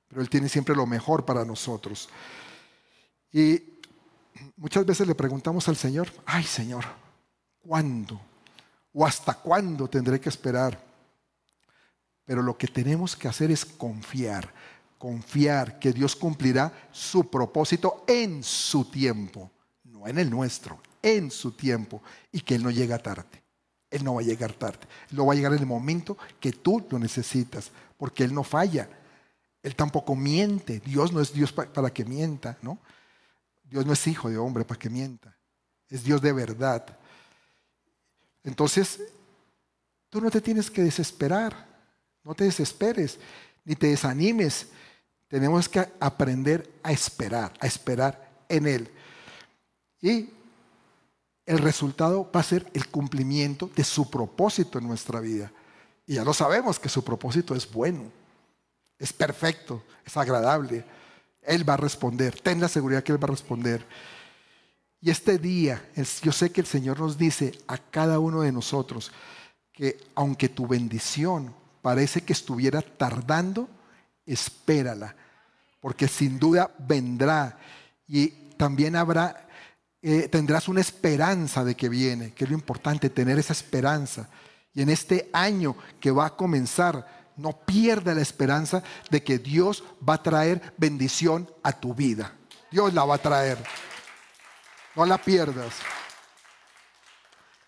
[0.07, 2.07] Pero Él tiene siempre lo mejor para nosotros.
[3.31, 3.79] Y
[4.57, 6.85] muchas veces le preguntamos al Señor, ay Señor,
[7.61, 8.21] ¿cuándo?
[8.93, 10.88] ¿O hasta cuándo tendré que esperar?
[12.29, 14.53] Pero lo que tenemos que hacer es confiar,
[14.99, 19.49] confiar que Dios cumplirá su propósito en su tiempo,
[19.85, 23.41] no en el nuestro, en su tiempo, y que Él no llega tarde.
[23.89, 24.81] Él no va a llegar tarde.
[25.09, 28.43] Él no va a llegar en el momento que tú lo necesitas, porque Él no
[28.43, 28.87] falla.
[29.63, 30.81] Él tampoco miente.
[30.81, 32.77] Dios no es Dios para que mienta, ¿no?
[33.63, 35.35] Dios no es hijo de hombre para que mienta.
[35.89, 36.95] Es Dios de verdad.
[38.43, 38.99] Entonces,
[40.11, 41.68] tú no te tienes que desesperar.
[42.23, 43.19] No te desesperes,
[43.65, 44.67] ni te desanimes.
[45.27, 48.89] Tenemos que aprender a esperar, a esperar en Él.
[50.01, 50.29] Y
[51.45, 55.51] el resultado va a ser el cumplimiento de su propósito en nuestra vida.
[56.05, 58.11] Y ya lo sabemos que su propósito es bueno,
[58.97, 60.83] es perfecto, es agradable.
[61.41, 63.85] Él va a responder, ten la seguridad que Él va a responder.
[65.01, 65.81] Y este día,
[66.21, 69.11] yo sé que el Señor nos dice a cada uno de nosotros
[69.71, 73.69] que aunque tu bendición parece que estuviera tardando,
[74.25, 75.15] espérala,
[75.81, 77.57] porque sin duda vendrá
[78.07, 79.47] y también habrá,
[80.01, 84.27] eh, tendrás una esperanza de que viene, que es lo importante, tener esa esperanza.
[84.73, 89.83] Y en este año que va a comenzar, no pierda la esperanza de que Dios
[90.07, 92.33] va a traer bendición a tu vida.
[92.69, 93.57] Dios la va a traer.
[94.95, 95.73] No la pierdas.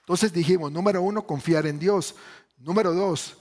[0.01, 2.15] Entonces dijimos, número uno, confiar en Dios.
[2.57, 3.37] Número dos,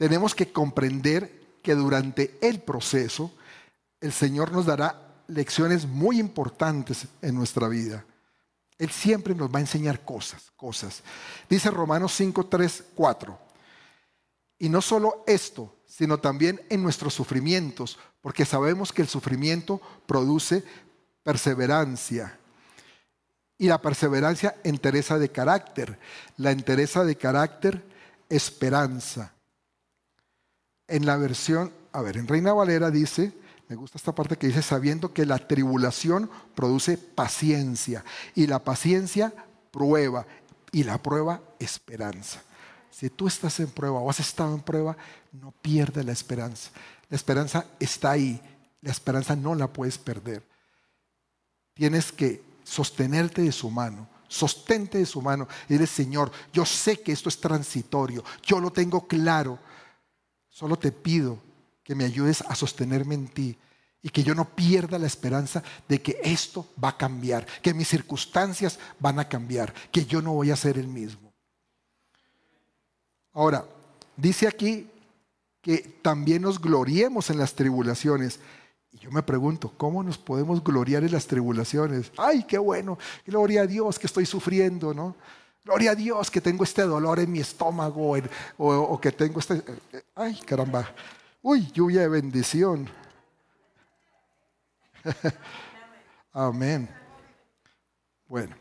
[0.00, 3.34] tenemos que comprender que durante el proceso
[4.00, 8.06] el Señor nos dará lecciones muy importantes en nuestra vida.
[8.78, 11.02] Él siempre nos va a enseñar cosas, cosas.
[11.50, 13.38] Dice Romanos 5, 3, 4.
[14.60, 20.64] Y no solo esto, sino también en nuestros sufrimientos, porque sabemos que el sufrimiento produce
[21.22, 22.38] perseverancia.
[23.58, 25.98] Y la perseverancia, entereza de carácter.
[26.38, 27.84] La entereza de carácter,
[28.30, 29.34] esperanza.
[30.90, 33.32] En la versión, a ver, en Reina Valera dice,
[33.68, 39.32] me gusta esta parte que dice, sabiendo que la tribulación produce paciencia y la paciencia
[39.70, 40.26] prueba
[40.72, 42.42] y la prueba esperanza.
[42.90, 44.96] Si tú estás en prueba o has estado en prueba,
[45.32, 46.70] no pierdas la esperanza.
[47.08, 48.42] La esperanza está ahí.
[48.82, 50.42] La esperanza no la puedes perder.
[51.74, 54.08] Tienes que sostenerte de su mano.
[54.26, 58.24] Sostente de su mano dile, Señor, yo sé que esto es transitorio.
[58.42, 59.58] Yo lo tengo claro.
[60.50, 61.38] Solo te pido
[61.82, 63.56] que me ayudes a sostenerme en ti
[64.02, 67.88] y que yo no pierda la esperanza de que esto va a cambiar, que mis
[67.88, 71.32] circunstancias van a cambiar, que yo no voy a ser el mismo.
[73.32, 73.64] Ahora,
[74.16, 74.88] dice aquí
[75.60, 78.40] que también nos gloriemos en las tribulaciones.
[78.92, 82.10] Y yo me pregunto, ¿cómo nos podemos gloriar en las tribulaciones?
[82.16, 85.14] Ay, qué bueno, gloria a Dios que estoy sufriendo, ¿no?
[85.70, 88.16] Gloria a Dios que tengo este dolor en mi estómago
[88.58, 89.62] o, que tengo este...
[90.16, 90.92] Ay, caramba,
[91.42, 92.90] Uy, lluvia de bendición.
[96.32, 96.88] Amén.
[98.26, 98.56] Bueno,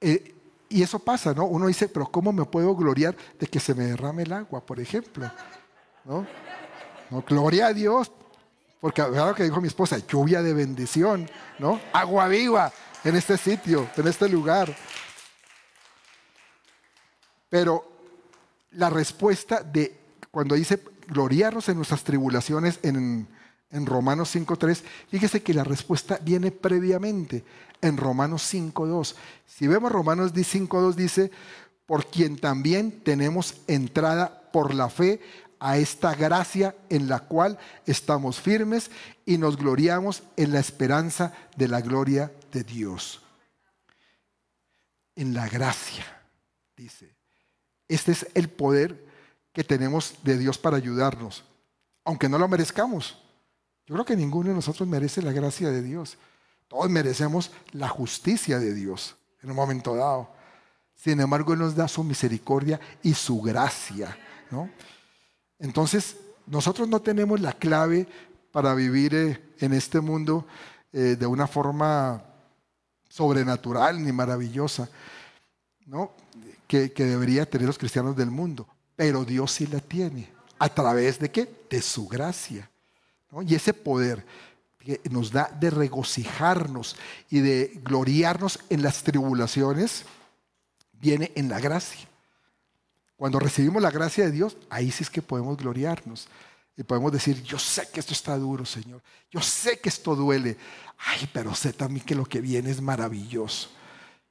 [0.00, 0.34] eh,
[0.68, 1.44] y eso pasa, ¿no?
[1.44, 4.80] Uno dice, pero ¿cómo me puedo gloriar de que se me derrame el agua, por
[4.80, 5.30] ejemplo?
[6.04, 6.26] ¿No?
[7.08, 8.10] no gloria a Dios,
[8.80, 11.80] porque lo que dijo mi esposa, lluvia de bendición, ¿no?
[11.92, 12.72] Agua viva
[13.04, 14.74] en este sitio, en este lugar.
[17.48, 17.90] Pero
[18.72, 19.98] la respuesta de
[20.30, 23.26] cuando dice gloriarnos en nuestras tribulaciones en,
[23.70, 27.44] en Romanos 5.3, fíjese que la respuesta viene previamente
[27.80, 29.14] en Romanos 5.2.
[29.46, 31.30] Si vemos Romanos 5.2 dice,
[31.86, 35.20] por quien también tenemos entrada por la fe
[35.58, 38.90] a esta gracia en la cual estamos firmes
[39.24, 43.22] y nos gloriamos en la esperanza de la gloria de Dios.
[45.14, 46.04] En la gracia,
[46.76, 47.15] dice.
[47.88, 49.06] Este es el poder
[49.52, 51.44] que tenemos de Dios para ayudarnos,
[52.04, 53.22] aunque no lo merezcamos.
[53.86, 56.18] Yo creo que ninguno de nosotros merece la gracia de Dios.
[56.68, 60.28] Todos merecemos la justicia de Dios en un momento dado.
[60.94, 64.16] Sin embargo, Él nos da su misericordia y su gracia.
[65.58, 68.08] Entonces, nosotros no tenemos la clave
[68.50, 70.46] para vivir eh, en este mundo
[70.92, 72.22] eh, de una forma
[73.08, 74.88] sobrenatural ni maravillosa,
[75.86, 76.12] ¿no?
[76.66, 80.28] que, que debería tener los cristianos del mundo pero Dios sí la tiene.
[80.58, 81.66] ¿A través de qué?
[81.68, 82.68] De su gracia.
[83.46, 84.24] Y ese poder
[84.78, 86.96] que nos da de regocijarnos
[87.28, 90.04] y de gloriarnos en las tribulaciones
[90.92, 92.08] viene en la gracia.
[93.16, 96.28] Cuando recibimos la gracia de Dios, ahí sí es que podemos gloriarnos.
[96.78, 99.02] Y podemos decir, yo sé que esto está duro, Señor.
[99.30, 100.56] Yo sé que esto duele.
[100.98, 103.70] Ay, pero sé también que lo que viene es maravilloso.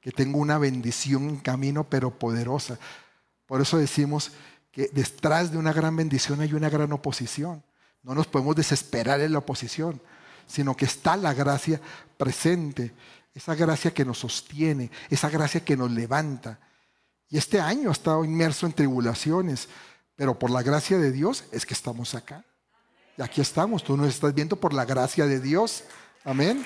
[0.06, 2.78] Que tengo una bendición en camino, pero poderosa.
[3.44, 4.30] Por eso decimos
[4.70, 7.60] que detrás de una gran bendición hay una gran oposición.
[8.04, 10.00] No nos podemos desesperar en la oposición,
[10.46, 11.80] sino que está la gracia
[12.16, 12.94] presente,
[13.34, 16.60] esa gracia que nos sostiene, esa gracia que nos levanta.
[17.28, 19.68] Y este año ha estado inmerso en tribulaciones,
[20.14, 22.44] pero por la gracia de Dios es que estamos acá.
[23.18, 25.82] Y aquí estamos, tú nos estás viendo por la gracia de Dios.
[26.24, 26.64] Amén.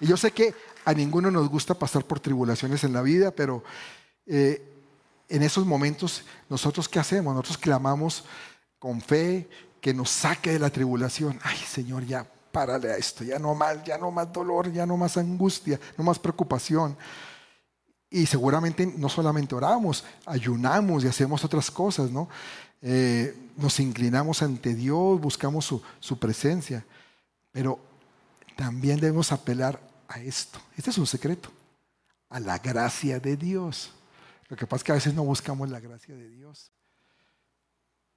[0.00, 3.62] Y yo sé que a ninguno nos gusta pasar por tribulaciones en la vida, pero
[4.26, 4.62] eh,
[5.28, 7.34] en esos momentos, ¿nosotros qué hacemos?
[7.34, 8.24] Nosotros clamamos
[8.78, 9.48] con fe
[9.80, 11.38] que nos saque de la tribulación.
[11.42, 14.96] Ay, Señor, ya párale a esto, ya no más, ya no más dolor, ya no
[14.96, 16.96] más angustia, no más preocupación.
[18.10, 22.28] Y seguramente no solamente oramos, ayunamos y hacemos otras cosas, ¿no?
[22.82, 26.84] Eh, nos inclinamos ante Dios, buscamos su, su presencia,
[27.52, 27.78] pero
[28.56, 30.60] también debemos apelar a esto.
[30.76, 31.50] Este es un secreto,
[32.28, 33.92] a la gracia de Dios.
[34.48, 36.70] Lo que pasa es que a veces no buscamos la gracia de Dios.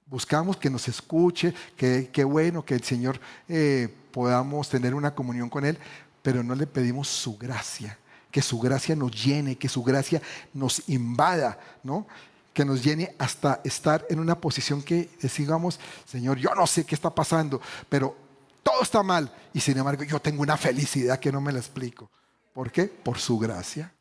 [0.06, 3.18] Buscamos que nos escuche, que, qué bueno que el Señor
[3.48, 5.78] eh, podamos tener una comunión con Él,
[6.20, 7.96] pero no le pedimos su gracia,
[8.30, 10.20] que su gracia nos llene, que su gracia
[10.52, 12.06] nos invada, ¿no?
[12.52, 16.94] que nos llene hasta estar en una posición que decimos, Señor, yo no sé qué
[16.94, 18.23] está pasando, pero
[18.64, 19.32] todo está mal.
[19.52, 22.10] Y sin embargo, yo tengo una felicidad que no me la explico.
[22.52, 22.84] ¿Por qué?
[22.84, 23.92] Por su gracia.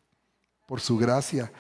[0.66, 1.51] Por su gracia.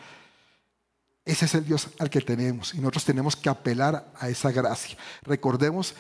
[1.25, 4.97] Ese es el Dios al que tenemos y nosotros tenemos que apelar a esa gracia.
[5.21, 5.95] Recordemos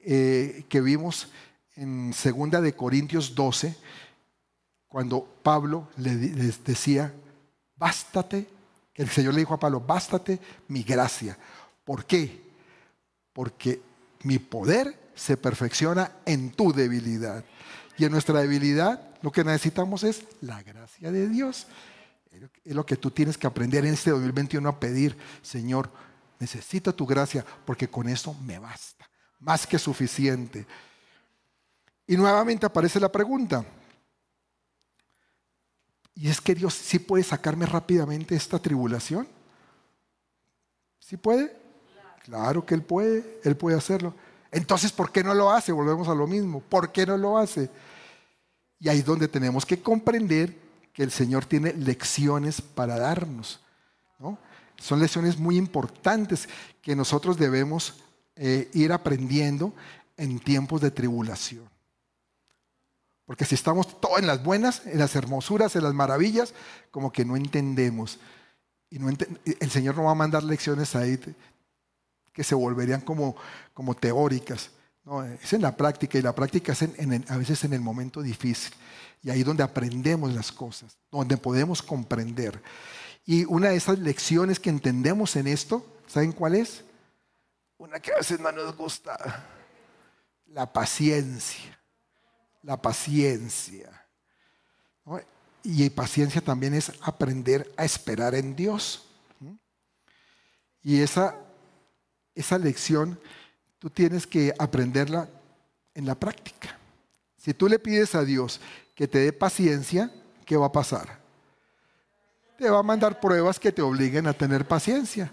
[0.00, 1.28] eh, que vimos
[1.76, 3.76] en segunda de Corintios 12
[4.88, 7.12] cuando Pablo le, les decía,
[7.76, 8.48] bástate,
[8.92, 11.36] que el Señor le dijo a Pablo, bástate mi gracia.
[11.84, 12.42] ¿Por qué?
[13.32, 13.80] Porque
[14.22, 17.44] mi poder se perfecciona en tu debilidad.
[17.96, 21.66] Y en nuestra debilidad lo que necesitamos es la gracia de Dios.
[22.64, 25.90] Es lo que tú tienes que aprender en este 2021 a pedir, Señor,
[26.40, 29.08] necesito tu gracia porque con eso me basta,
[29.38, 30.66] más que suficiente.
[32.06, 33.64] Y nuevamente aparece la pregunta,
[36.14, 39.26] ¿y es que Dios sí puede sacarme rápidamente esta tribulación?
[40.98, 41.56] ¿Sí puede?
[42.24, 44.14] Claro que Él puede, Él puede hacerlo.
[44.54, 45.72] Entonces, ¿por qué no lo hace?
[45.72, 46.60] Volvemos a lo mismo.
[46.60, 47.68] ¿Por qué no lo hace?
[48.78, 50.56] Y ahí es donde tenemos que comprender
[50.92, 53.60] que el Señor tiene lecciones para darnos.
[54.76, 56.48] Son lecciones muy importantes
[56.80, 57.94] que nosotros debemos
[58.36, 59.72] eh, ir aprendiendo
[60.16, 61.68] en tiempos de tribulación.
[63.24, 66.54] Porque si estamos todos en las buenas, en las hermosuras, en las maravillas,
[66.92, 68.20] como que no entendemos.
[68.90, 71.18] Y no el Señor no va a mandar lecciones ahí
[72.34, 73.36] que se volverían como,
[73.72, 74.70] como teóricas.
[75.04, 78.74] No, es en la práctica y la práctica es a veces en el momento difícil.
[79.22, 82.60] Y ahí donde aprendemos las cosas, donde podemos comprender.
[83.24, 86.84] Y una de esas lecciones que entendemos en esto, ¿saben cuál es?
[87.78, 89.46] Una que a veces no nos gusta.
[90.46, 91.78] La paciencia.
[92.62, 94.06] La paciencia.
[95.62, 99.06] Y paciencia también es aprender a esperar en Dios.
[100.82, 101.34] Y esa,
[102.34, 103.18] esa lección
[103.78, 105.28] tú tienes que aprenderla
[105.94, 106.78] en la práctica.
[107.36, 108.60] Si tú le pides a Dios
[108.94, 110.10] que te dé paciencia,
[110.46, 111.18] ¿qué va a pasar?
[112.58, 115.32] Te va a mandar pruebas que te obliguen a tener paciencia.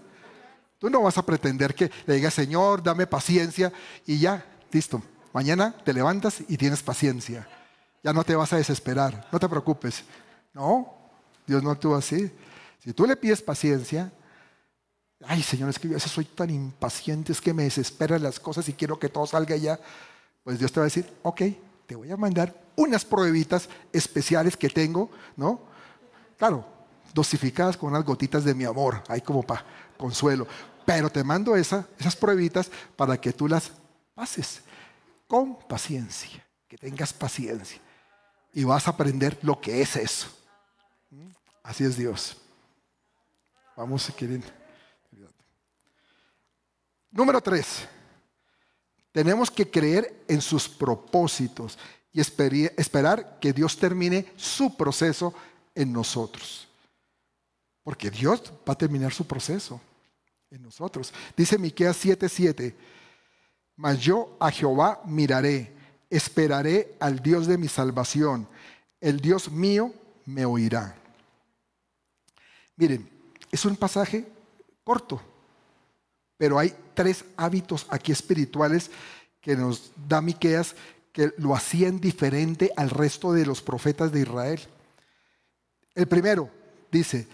[0.78, 3.72] Tú no vas a pretender que le digas, Señor, dame paciencia
[4.04, 5.00] y ya, listo.
[5.32, 7.48] Mañana te levantas y tienes paciencia.
[8.02, 10.04] Ya no te vas a desesperar, no te preocupes.
[10.52, 10.94] No,
[11.46, 12.30] Dios no actúa así.
[12.80, 14.12] Si tú le pides paciencia,
[15.26, 18.40] ay Señor, es que yo a veces soy tan impaciente, es que me desesperan las
[18.40, 19.78] cosas y quiero que todo salga ya,
[20.44, 21.42] pues Dios te va a decir, ok,
[21.86, 25.60] te voy a mandar unas pruebitas especiales que tengo, ¿no?
[26.38, 26.66] Claro,
[27.14, 29.64] dosificadas con unas gotitas de mi amor, ahí como para
[29.96, 30.46] consuelo.
[30.84, 33.70] Pero te mando esas pruebitas para que tú las
[34.14, 34.62] pases
[35.28, 37.80] con paciencia, que tengas paciencia.
[38.52, 40.28] Y vas a aprender lo que es eso.
[41.62, 42.36] Así es Dios.
[43.76, 44.42] Vamos, si quieren.
[47.12, 47.86] Número tres.
[49.12, 51.78] Tenemos que creer en sus propósitos
[52.12, 55.34] y esperar que Dios termine su proceso
[55.74, 56.66] en nosotros.
[57.82, 59.80] Porque Dios va a terminar su proceso
[60.50, 61.12] en nosotros.
[61.36, 62.74] Dice Miqueas 7:7,
[63.76, 65.72] mas yo a Jehová miraré,
[66.08, 68.48] esperaré al Dios de mi salvación,
[69.00, 69.92] el Dios mío
[70.24, 70.96] me oirá.
[72.76, 73.08] Miren,
[73.50, 74.26] es un pasaje
[74.84, 75.20] corto,
[76.42, 78.90] pero hay tres hábitos aquí espirituales
[79.40, 80.74] que nos da Miqueas
[81.12, 84.58] que lo hacían diferente al resto de los profetas de Israel.
[85.94, 86.50] El primero
[86.90, 87.28] dice,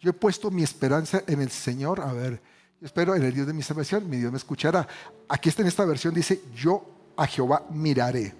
[0.00, 2.42] yo he puesto mi esperanza en el Señor, a ver,
[2.80, 4.88] yo espero en el Dios de mi salvación, mi Dios me escuchará.
[5.28, 8.34] Aquí está en esta versión, dice, yo a Jehová miraré,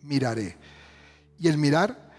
[0.00, 0.56] miraré.
[1.38, 2.10] Y el mirar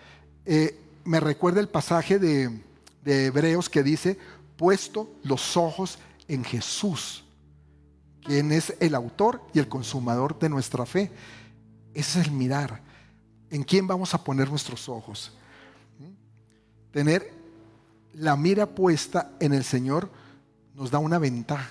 [0.45, 2.61] eh, me recuerda el pasaje de,
[3.03, 4.19] de Hebreos que dice,
[4.55, 6.03] puesto los ojos en
[6.43, 7.23] Jesús,
[8.23, 11.11] quien es el autor y el consumador de nuestra fe.
[11.93, 12.81] Ese es el mirar.
[13.49, 15.31] ¿En quién vamos a poner nuestros ojos?
[16.91, 17.31] Tener
[18.13, 20.09] la mira puesta en el Señor
[20.75, 21.69] nos da una ventaja,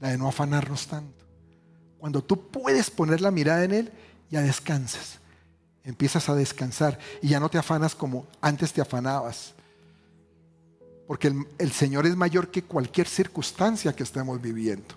[0.00, 1.24] la de no afanarnos tanto.
[1.98, 3.92] Cuando tú puedes poner la mirada en Él,
[4.30, 5.18] ya descansas.
[5.82, 9.55] Empiezas a descansar y ya no te afanas como antes te afanabas.
[11.06, 14.94] Porque el, Señor es mayor que cualquier circunstancia que estemos viviendo.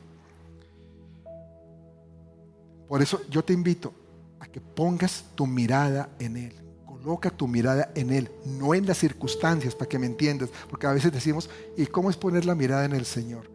[2.87, 3.93] Por eso yo te invito,
[4.39, 6.69] a que pongas tu mirada en Él
[7.01, 10.49] Coloca tu mirada en Él, no en las circunstancias, para que me entiendas.
[10.69, 13.49] Porque a veces decimos, ¿y cómo es poner la mirada en el Señor?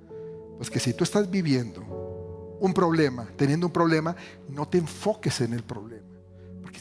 [0.56, 4.16] Pues que si tú estás viviendo un problema, teniendo un problema,
[4.48, 6.06] no te enfoques en el problema.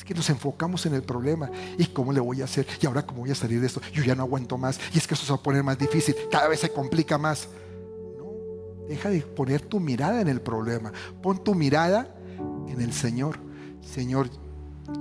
[0.05, 1.49] Que nos enfocamos en el problema.
[1.77, 2.67] ¿Y cómo le voy a hacer?
[2.81, 3.81] ¿Y ahora cómo voy a salir de esto?
[3.93, 4.79] Yo ya no aguanto más.
[4.93, 6.15] Y es que eso se va a poner más difícil.
[6.29, 7.47] Cada vez se complica más.
[8.17, 10.91] No, deja de poner tu mirada en el problema.
[11.21, 12.13] Pon tu mirada
[12.67, 13.39] en el Señor.
[13.81, 14.29] Señor,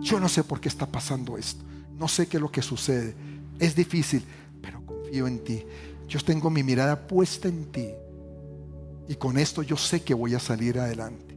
[0.01, 1.65] yo no sé por qué está pasando esto.
[1.99, 3.15] No sé qué es lo que sucede.
[3.59, 4.25] Es difícil,
[4.61, 5.65] pero confío en ti.
[6.09, 7.91] Yo tengo mi mirada puesta en ti.
[9.09, 11.37] Y con esto yo sé que voy a salir adelante.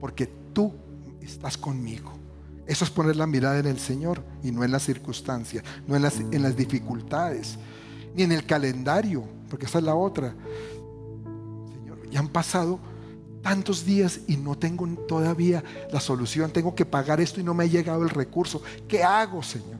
[0.00, 0.72] Porque tú
[1.20, 2.15] estás conmigo.
[2.66, 6.02] Eso es poner la mirada en el Señor y no en las circunstancias, no en
[6.02, 7.58] las, en las dificultades,
[8.14, 10.34] ni en el calendario, porque esa es la otra.
[11.72, 12.80] Señor, ya han pasado
[13.46, 15.62] tantos días y no tengo todavía
[15.92, 16.50] la solución.
[16.50, 18.60] Tengo que pagar esto y no me ha llegado el recurso.
[18.88, 19.78] ¿Qué hago, Señor?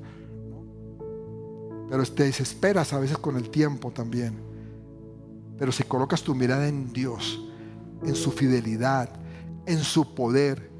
[1.90, 4.38] Pero te desesperas a veces con el tiempo también.
[5.58, 7.44] Pero si colocas tu mirada en Dios,
[8.04, 9.10] en su fidelidad,
[9.66, 10.70] en su poder,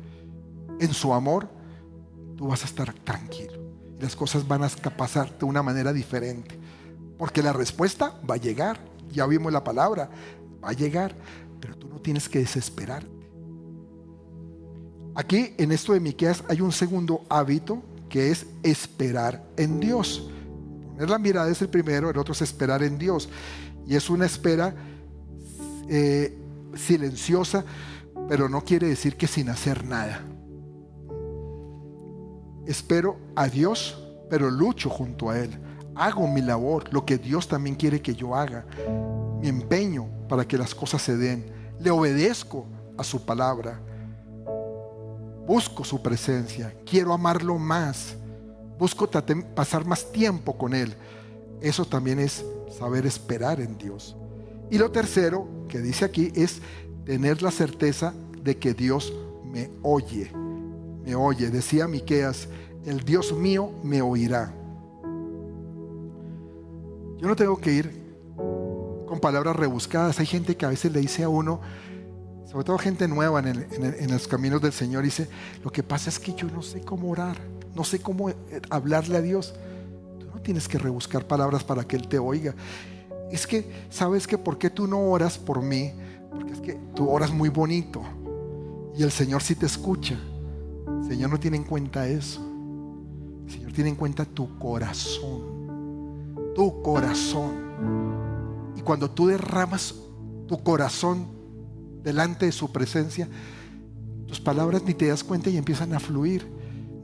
[0.79, 1.56] en su amor,
[2.37, 3.55] tú vas a estar tranquilo.
[3.99, 6.59] Y las cosas van a pasar de una manera diferente.
[7.19, 8.79] Porque la respuesta va a llegar.
[9.11, 10.11] Ya vimos la palabra,
[10.63, 11.15] va a llegar
[11.61, 13.11] pero tú no tienes que desesperarte.
[15.15, 20.31] Aquí en esto de Miqueas hay un segundo hábito que es esperar en Dios.
[20.93, 23.29] Poner la mirada es el primero, el otro es esperar en Dios.
[23.87, 24.75] Y es una espera
[25.89, 26.37] eh,
[26.75, 27.65] silenciosa,
[28.29, 30.23] pero no quiere decir que sin hacer nada.
[32.67, 35.59] Espero a Dios, pero lucho junto a Él.
[35.95, 38.67] Hago mi labor, lo que Dios también quiere que yo haga.
[39.41, 43.81] Mi empeño para que las cosas se den le obedezco a su palabra.
[45.47, 48.17] Busco su presencia, quiero amarlo más,
[48.79, 49.09] busco
[49.55, 50.95] pasar más tiempo con Él.
[51.61, 52.45] Eso también es
[52.77, 54.17] saber esperar en Dios.
[54.71, 56.61] Y lo tercero que dice aquí es
[57.05, 58.13] tener la certeza
[58.43, 59.13] de que Dios
[59.45, 60.33] me oye.
[61.07, 62.49] Me oye, decía Miqueas,
[62.85, 64.53] el Dios mío me oirá.
[67.19, 68.07] Yo no tengo que ir
[69.07, 70.19] con palabras rebuscadas.
[70.19, 71.61] Hay gente que a veces le dice a uno,
[72.51, 75.29] sobre todo gente nueva en, los caminos del Señor, dice,
[75.63, 77.37] lo que pasa es que yo no sé cómo orar,
[77.77, 78.37] no sé cómo eh,
[78.69, 79.55] hablarle a Dios.
[80.19, 82.53] Tú no tienes que rebuscar palabras para que Él te oiga.
[83.31, 85.93] Es que, ¿sabes que por qué tú no oras por mí?
[86.33, 88.03] Porque es que tú oras muy bonito
[88.97, 90.19] y el Señor sí te escucha.
[91.03, 92.41] Señor no tiene en cuenta eso.
[93.47, 95.57] Señor tiene en cuenta tu corazón.
[96.55, 97.67] Tu corazón
[98.87, 99.97] cuando tú derramas
[100.47, 101.27] tu corazón
[102.03, 103.29] delante de su presencia,
[104.27, 106.47] tus palabras ni te das cuenta y empiezan a fluir.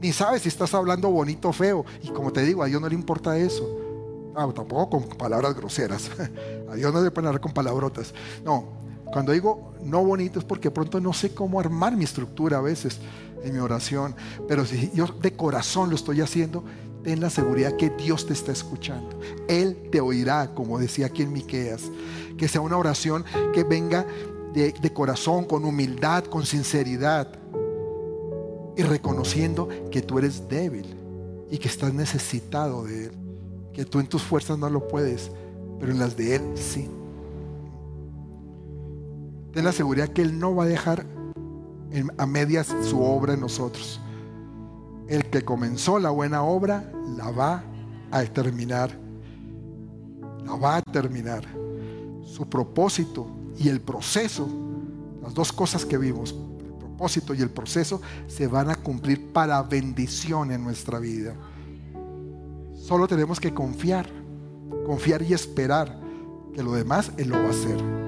[0.01, 1.85] Ni sabes si estás hablando bonito o feo.
[2.01, 3.79] Y como te digo, a Dios no le importa eso.
[4.35, 6.09] Ah, tampoco con palabras groseras.
[6.69, 8.15] A Dios no le pueden hablar con palabrotas.
[8.43, 8.65] No,
[9.11, 12.99] cuando digo no bonito es porque pronto no sé cómo armar mi estructura a veces
[13.43, 14.15] en mi oración.
[14.47, 16.63] Pero si yo de corazón lo estoy haciendo,
[17.03, 19.19] ten la seguridad que Dios te está escuchando.
[19.47, 21.83] Él te oirá, como decía aquí en Miqueas.
[22.37, 23.23] Que sea una oración
[23.53, 24.05] que venga
[24.53, 27.27] de, de corazón, con humildad, con sinceridad.
[28.75, 30.95] Y reconociendo que tú eres débil
[31.51, 33.11] y que estás necesitado de Él.
[33.73, 35.31] Que tú en tus fuerzas no lo puedes,
[35.79, 36.89] pero en las de Él sí.
[39.51, 41.05] Ten la seguridad que Él no va a dejar
[42.17, 43.99] a medias su obra en nosotros
[45.07, 47.63] el que comenzó la buena obra la va
[48.11, 48.97] a terminar.
[50.45, 51.43] La va a terminar.
[52.25, 53.27] Su propósito
[53.57, 54.47] y el proceso,
[55.21, 59.61] las dos cosas que vimos, el propósito y el proceso, se van a cumplir para
[59.61, 61.35] bendición en nuestra vida.
[62.73, 64.09] Solo tenemos que confiar,
[64.85, 65.99] confiar y esperar
[66.53, 68.02] que lo demás Él lo va a hacer.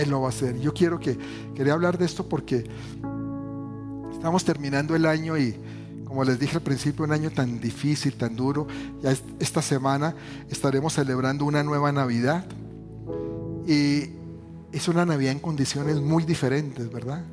[0.00, 0.58] Él lo va a hacer.
[0.60, 1.18] Yo quiero que,
[1.54, 2.64] quería hablar de esto porque
[4.20, 5.56] Estamos terminando el año y,
[6.04, 8.66] como les dije al principio, un año tan difícil, tan duro.
[9.02, 10.14] Ya esta semana
[10.50, 12.44] estaremos celebrando una nueva Navidad.
[13.66, 14.10] Y
[14.72, 17.24] es una Navidad en condiciones muy diferentes, ¿verdad?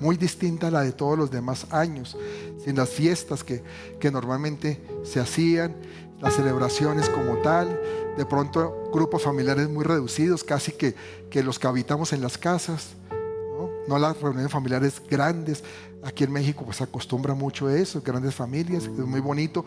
[0.00, 2.16] Muy distinta a la de todos los demás años,
[2.64, 3.62] sin las fiestas que,
[4.00, 5.76] que normalmente se hacían,
[6.20, 7.80] las celebraciones como tal,
[8.16, 10.94] de pronto grupos familiares muy reducidos, casi que,
[11.30, 13.70] que los que habitamos en las casas, ¿no?
[13.88, 15.62] no las reuniones familiares grandes,
[16.02, 19.64] Aquí en México pues acostumbra mucho eso, grandes familias, es muy bonito,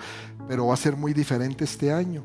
[0.49, 2.23] pero va a ser muy diferente este año.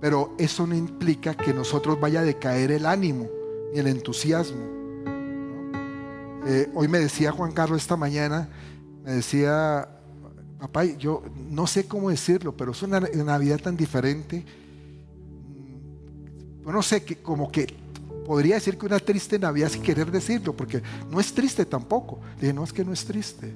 [0.00, 3.28] Pero eso no implica que nosotros vaya a decaer el ánimo
[3.72, 4.75] ni el entusiasmo.
[6.48, 8.48] Eh, hoy me decía Juan Carlos esta mañana,
[9.04, 9.88] me decía,
[10.60, 14.46] papá, yo no sé cómo decirlo, pero es una Navidad tan diferente.
[16.64, 17.66] Yo no sé, que como que
[18.24, 20.80] podría decir que una triste Navidad sin querer decirlo, porque
[21.10, 22.20] no es triste tampoco.
[22.40, 23.52] Dije, no es que no es triste.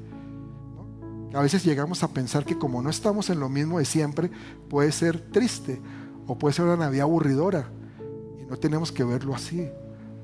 [1.32, 4.32] A veces llegamos a pensar que como no estamos en lo mismo de siempre,
[4.68, 5.80] puede ser triste
[6.26, 7.70] o puede ser una Navidad aburridora.
[8.42, 9.68] Y no tenemos que verlo así,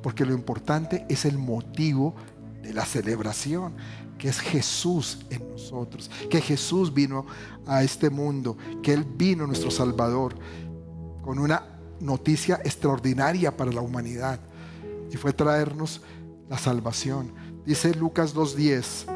[0.03, 2.17] porque lo importante es el motivo
[2.63, 3.75] de la celebración,
[4.19, 7.27] que es Jesús en nosotros, que Jesús vino
[7.67, 10.35] a este mundo, que Él vino nuestro Salvador
[11.23, 14.41] con una noticia extraordinaria para la humanidad
[15.11, 16.01] y fue traernos
[16.49, 17.33] la salvación.
[17.65, 19.07] Dice Lucas 2.10,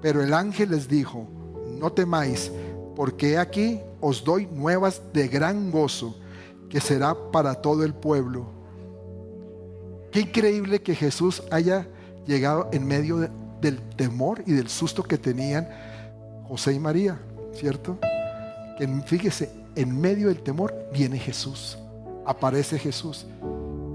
[0.00, 1.28] pero el ángel les dijo,
[1.78, 2.50] no temáis,
[2.94, 6.16] porque aquí os doy nuevas de gran gozo,
[6.68, 8.46] que será para todo el pueblo.
[10.12, 11.88] Qué increíble que Jesús haya
[12.30, 13.28] llegado en medio
[13.60, 15.68] del temor y del susto que tenían
[16.48, 17.20] José y María,
[17.52, 17.98] ¿cierto?
[18.78, 21.76] Que fíjese, en medio del temor viene Jesús,
[22.24, 23.26] aparece Jesús.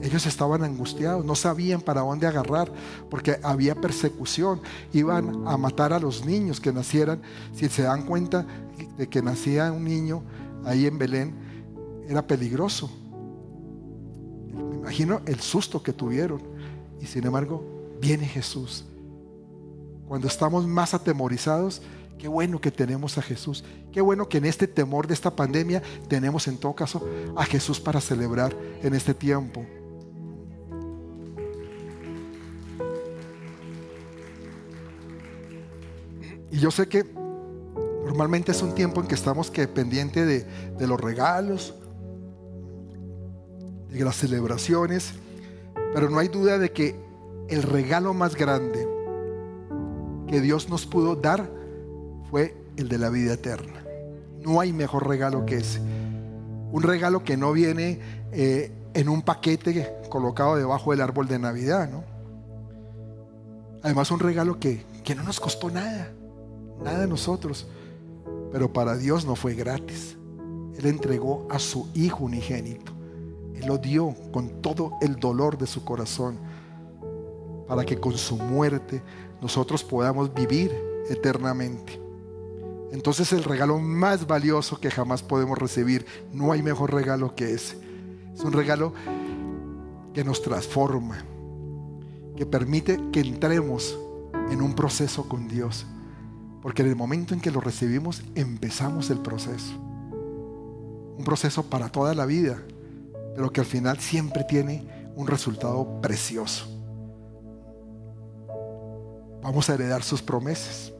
[0.02, 2.72] Ellos estaban angustiados, no sabían para dónde agarrar,
[3.10, 4.62] porque había persecución.
[4.94, 7.22] Iban a matar a los niños que nacieran.
[7.56, 8.46] Si se dan cuenta
[8.98, 10.22] de que nacía un niño
[10.64, 11.34] ahí en Belén,
[12.08, 12.92] era peligroso.
[14.54, 16.42] Me imagino el susto que tuvieron.
[17.02, 17.75] Y sin embargo,
[18.06, 18.86] viene Jesús.
[20.08, 21.82] Cuando estamos más atemorizados,
[22.20, 23.64] qué bueno que tenemos a Jesús.
[23.91, 27.03] Qué bueno que en este temor de esta pandemia tenemos en todo caso
[27.36, 29.66] a Jesús para celebrar en este tiempo.
[36.51, 37.03] Y yo sé que
[38.06, 40.43] normalmente es un tiempo en que estamos que pendiente de,
[40.78, 41.74] de los regalos,
[43.89, 45.14] de las celebraciones,
[45.91, 47.05] pero no hay duda de que
[47.48, 48.88] el regalo más grande
[50.28, 51.50] que Dios nos pudo dar
[52.30, 53.84] fue el de la vida eterna.
[54.41, 55.80] No hay mejor regalo que ese.
[55.80, 58.00] Un regalo que no viene
[58.32, 62.04] eh, en un paquete colocado debajo del árbol de Navidad, ¿no?
[63.84, 66.12] Además, un regalo que, que no nos costó nada,
[66.84, 67.68] nada de nosotros,
[68.52, 70.18] pero para Dios no fue gratis.
[70.76, 72.91] Él entregó a su Hijo unigénito.
[73.54, 76.39] Él lo dio con todo el dolor de su corazón
[77.68, 79.01] para que con su muerte
[79.41, 80.72] nosotros podamos vivir
[81.09, 81.99] eternamente.
[82.91, 87.78] Entonces el regalo más valioso que jamás podemos recibir, no hay mejor regalo que ese.
[88.34, 88.93] Es un regalo
[90.13, 91.18] que nos transforma,
[92.36, 93.97] que permite que entremos
[94.49, 95.86] en un proceso con Dios.
[96.61, 99.74] Porque en el momento en que lo recibimos, empezamos el proceso.
[101.18, 102.61] Un proceso para toda la vida,
[103.36, 106.75] pero que al final siempre tiene un resultado precioso
[109.46, 110.91] vamos a heredar sus promesas.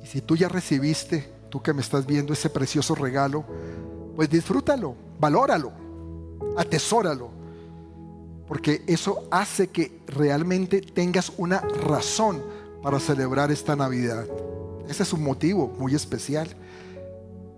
[0.00, 3.44] Y si tú ya recibiste, tú que me estás viendo ese precioso regalo,
[4.14, 5.72] pues disfrútalo, valóralo,
[6.56, 7.30] atesóralo,
[8.46, 12.40] porque eso hace que realmente tengas una razón
[12.84, 14.24] para celebrar esta Navidad.
[14.88, 16.46] Ese es un motivo muy especial.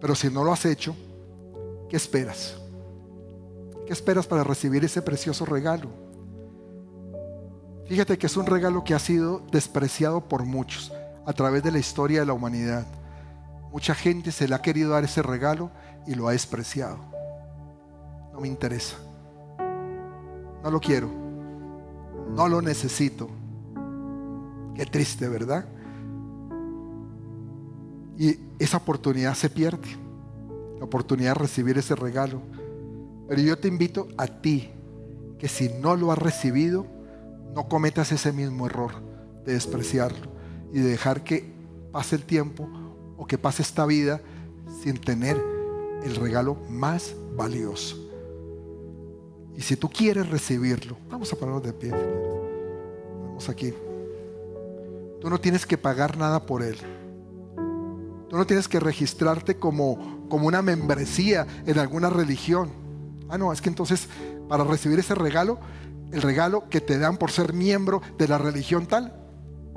[0.01, 0.97] Pero si no lo has hecho,
[1.91, 2.55] ¿qué esperas?
[3.87, 6.06] ¿Qué esperas para recibir ese precioso regalo?
[7.89, 10.93] Fíjate que es un regalo que ha sido despreciado por muchos
[11.25, 12.85] a través de la historia de la humanidad.
[13.71, 15.71] Mucha gente se le ha querido dar ese regalo
[16.07, 16.99] y lo ha despreciado.
[18.33, 18.97] No me interesa.
[20.65, 21.09] No lo quiero.
[22.35, 23.29] No lo necesito.
[24.75, 25.65] Qué triste, ¿verdad?
[28.19, 29.97] Y esa oportunidad se pierde.
[30.79, 32.41] La oportunidad de recibir ese regalo.
[33.29, 34.71] Pero yo te invito a ti
[35.39, 36.96] que si no lo has recibido,
[37.57, 38.93] no cometas ese mismo error
[39.47, 40.31] de despreciarlo
[40.75, 41.51] y de dejar que
[41.91, 42.69] pase el tiempo
[43.17, 44.21] o que pase esta vida
[44.83, 45.43] sin tener
[46.05, 47.97] el regalo más valioso.
[49.57, 51.93] Y si tú quieres recibirlo, vamos a ponernos de pie.
[51.93, 53.73] Vamos aquí.
[55.23, 56.77] Tú no tienes que pagar nada por él.
[58.29, 62.69] Tú no tienes que registrarte como, como una membresía en alguna religión.
[63.31, 64.09] Ah, no, es que entonces
[64.47, 65.59] para recibir ese regalo
[66.13, 69.13] el regalo que te dan por ser miembro de la religión tal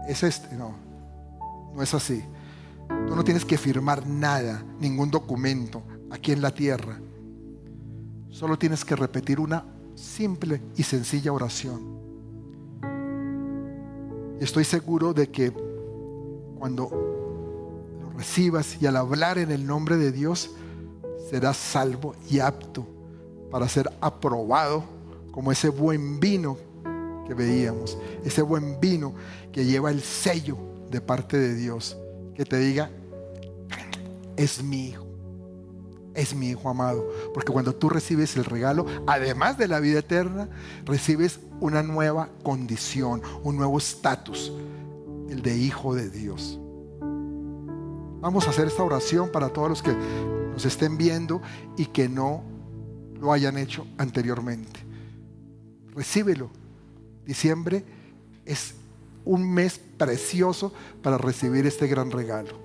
[0.07, 0.55] es este.
[0.55, 0.75] No,
[1.73, 2.23] no es así.
[3.07, 6.99] Tú no tienes que firmar nada, ningún documento aquí en la tierra.
[8.30, 9.65] Solo tienes que repetir una
[9.95, 11.99] simple y sencilla oración.
[14.39, 15.51] Estoy seguro de que
[16.57, 16.89] cuando
[18.01, 20.51] lo recibas y al hablar en el nombre de Dios,
[21.30, 22.88] serás salvo y apto
[23.51, 24.99] para ser aprobado
[25.32, 26.57] como ese buen vino
[27.27, 29.13] que veíamos, ese buen vino
[29.51, 30.57] que lleva el sello
[30.89, 31.97] de parte de Dios,
[32.34, 32.89] que te diga,
[34.36, 35.05] es mi hijo,
[36.15, 37.07] es mi hijo amado.
[37.34, 40.49] Porque cuando tú recibes el regalo, además de la vida eterna,
[40.86, 44.51] recibes una nueva condición, un nuevo estatus,
[45.30, 46.59] el de hijo de Dios.
[48.21, 49.93] Vamos a hacer esta oración para todos los que
[50.51, 51.41] nos estén viendo
[51.77, 52.43] y que no
[53.19, 54.88] lo hayan hecho anteriormente.
[56.00, 56.50] Recíbelo.
[57.26, 57.84] Diciembre
[58.45, 58.74] es
[59.26, 60.72] un mes precioso
[61.04, 62.58] para recibir este gran regalo.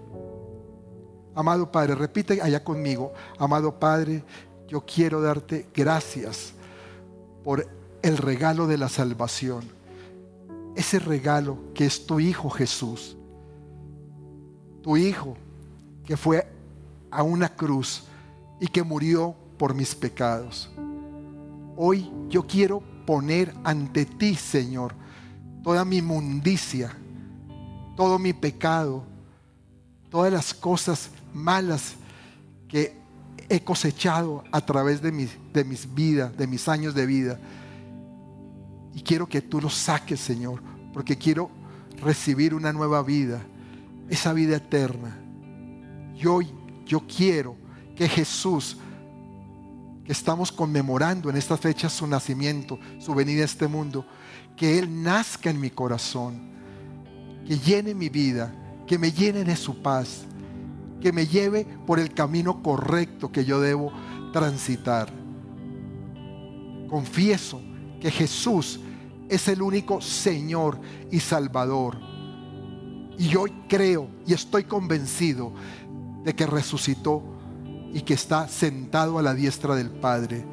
[1.34, 4.22] Amado Padre, repite allá conmigo, amado Padre,
[4.68, 6.52] yo quiero darte gracias
[7.42, 7.66] por
[8.02, 9.64] el regalo de la salvación.
[10.76, 13.16] Ese regalo que es tu Hijo Jesús.
[14.80, 15.36] Tu Hijo
[16.04, 16.46] que fue
[17.10, 18.04] a una cruz
[18.60, 20.70] y que murió por mis pecados.
[21.76, 24.94] Hoy yo quiero poner ante ti, Señor,
[25.62, 26.94] toda mi mundicia,
[27.96, 29.04] todo mi pecado,
[30.10, 31.94] todas las cosas malas
[32.68, 32.96] que
[33.48, 37.38] he cosechado a través de mis, de mis vidas, de mis años de vida.
[38.94, 41.50] Y quiero que tú los saques, Señor, porque quiero
[42.00, 43.42] recibir una nueva vida,
[44.08, 45.18] esa vida eterna.
[46.16, 46.48] Y hoy
[46.86, 47.56] yo quiero
[47.96, 48.76] que Jesús,
[50.04, 54.04] que estamos conmemorando en esta fecha su nacimiento, su venida a este mundo,
[54.56, 56.52] que Él nazca en mi corazón,
[57.46, 58.54] que llene mi vida,
[58.86, 60.24] que me llene de su paz,
[61.00, 63.92] que me lleve por el camino correcto que yo debo
[64.32, 65.10] transitar.
[66.88, 67.60] Confieso
[68.00, 68.80] que Jesús
[69.28, 70.78] es el único Señor
[71.10, 71.98] y Salvador.
[73.18, 75.52] Y hoy creo y estoy convencido
[76.24, 77.33] de que resucitó
[77.94, 80.44] y que está sentado a la diestra del Padre.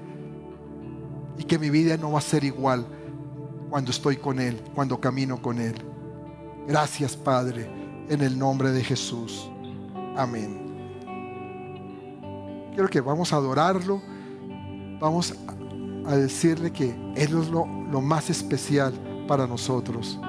[1.39, 2.85] Y que mi vida no va a ser igual
[3.69, 5.73] cuando estoy con Él, cuando camino con Él.
[6.67, 7.67] Gracias Padre,
[8.07, 9.49] en el nombre de Jesús.
[10.15, 10.61] Amén.
[12.75, 14.03] Quiero que vamos a adorarlo,
[14.99, 15.33] vamos
[16.05, 18.93] a decirle que Él es lo, más especial
[19.27, 20.19] para nosotros.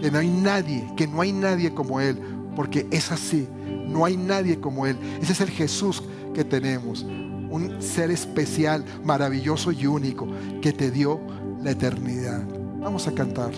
[0.00, 2.20] Que no hay nadie, que no hay nadie como Él,
[2.56, 3.48] porque es así.
[3.86, 4.98] No hay nadie como Él.
[5.22, 6.02] Ese es el Jesús
[6.36, 7.02] que tenemos.
[7.02, 10.28] Un ser especial, maravilloso y único
[10.60, 11.18] que te dio
[11.62, 12.44] la eternidad.
[12.78, 13.52] Vamos a cantar.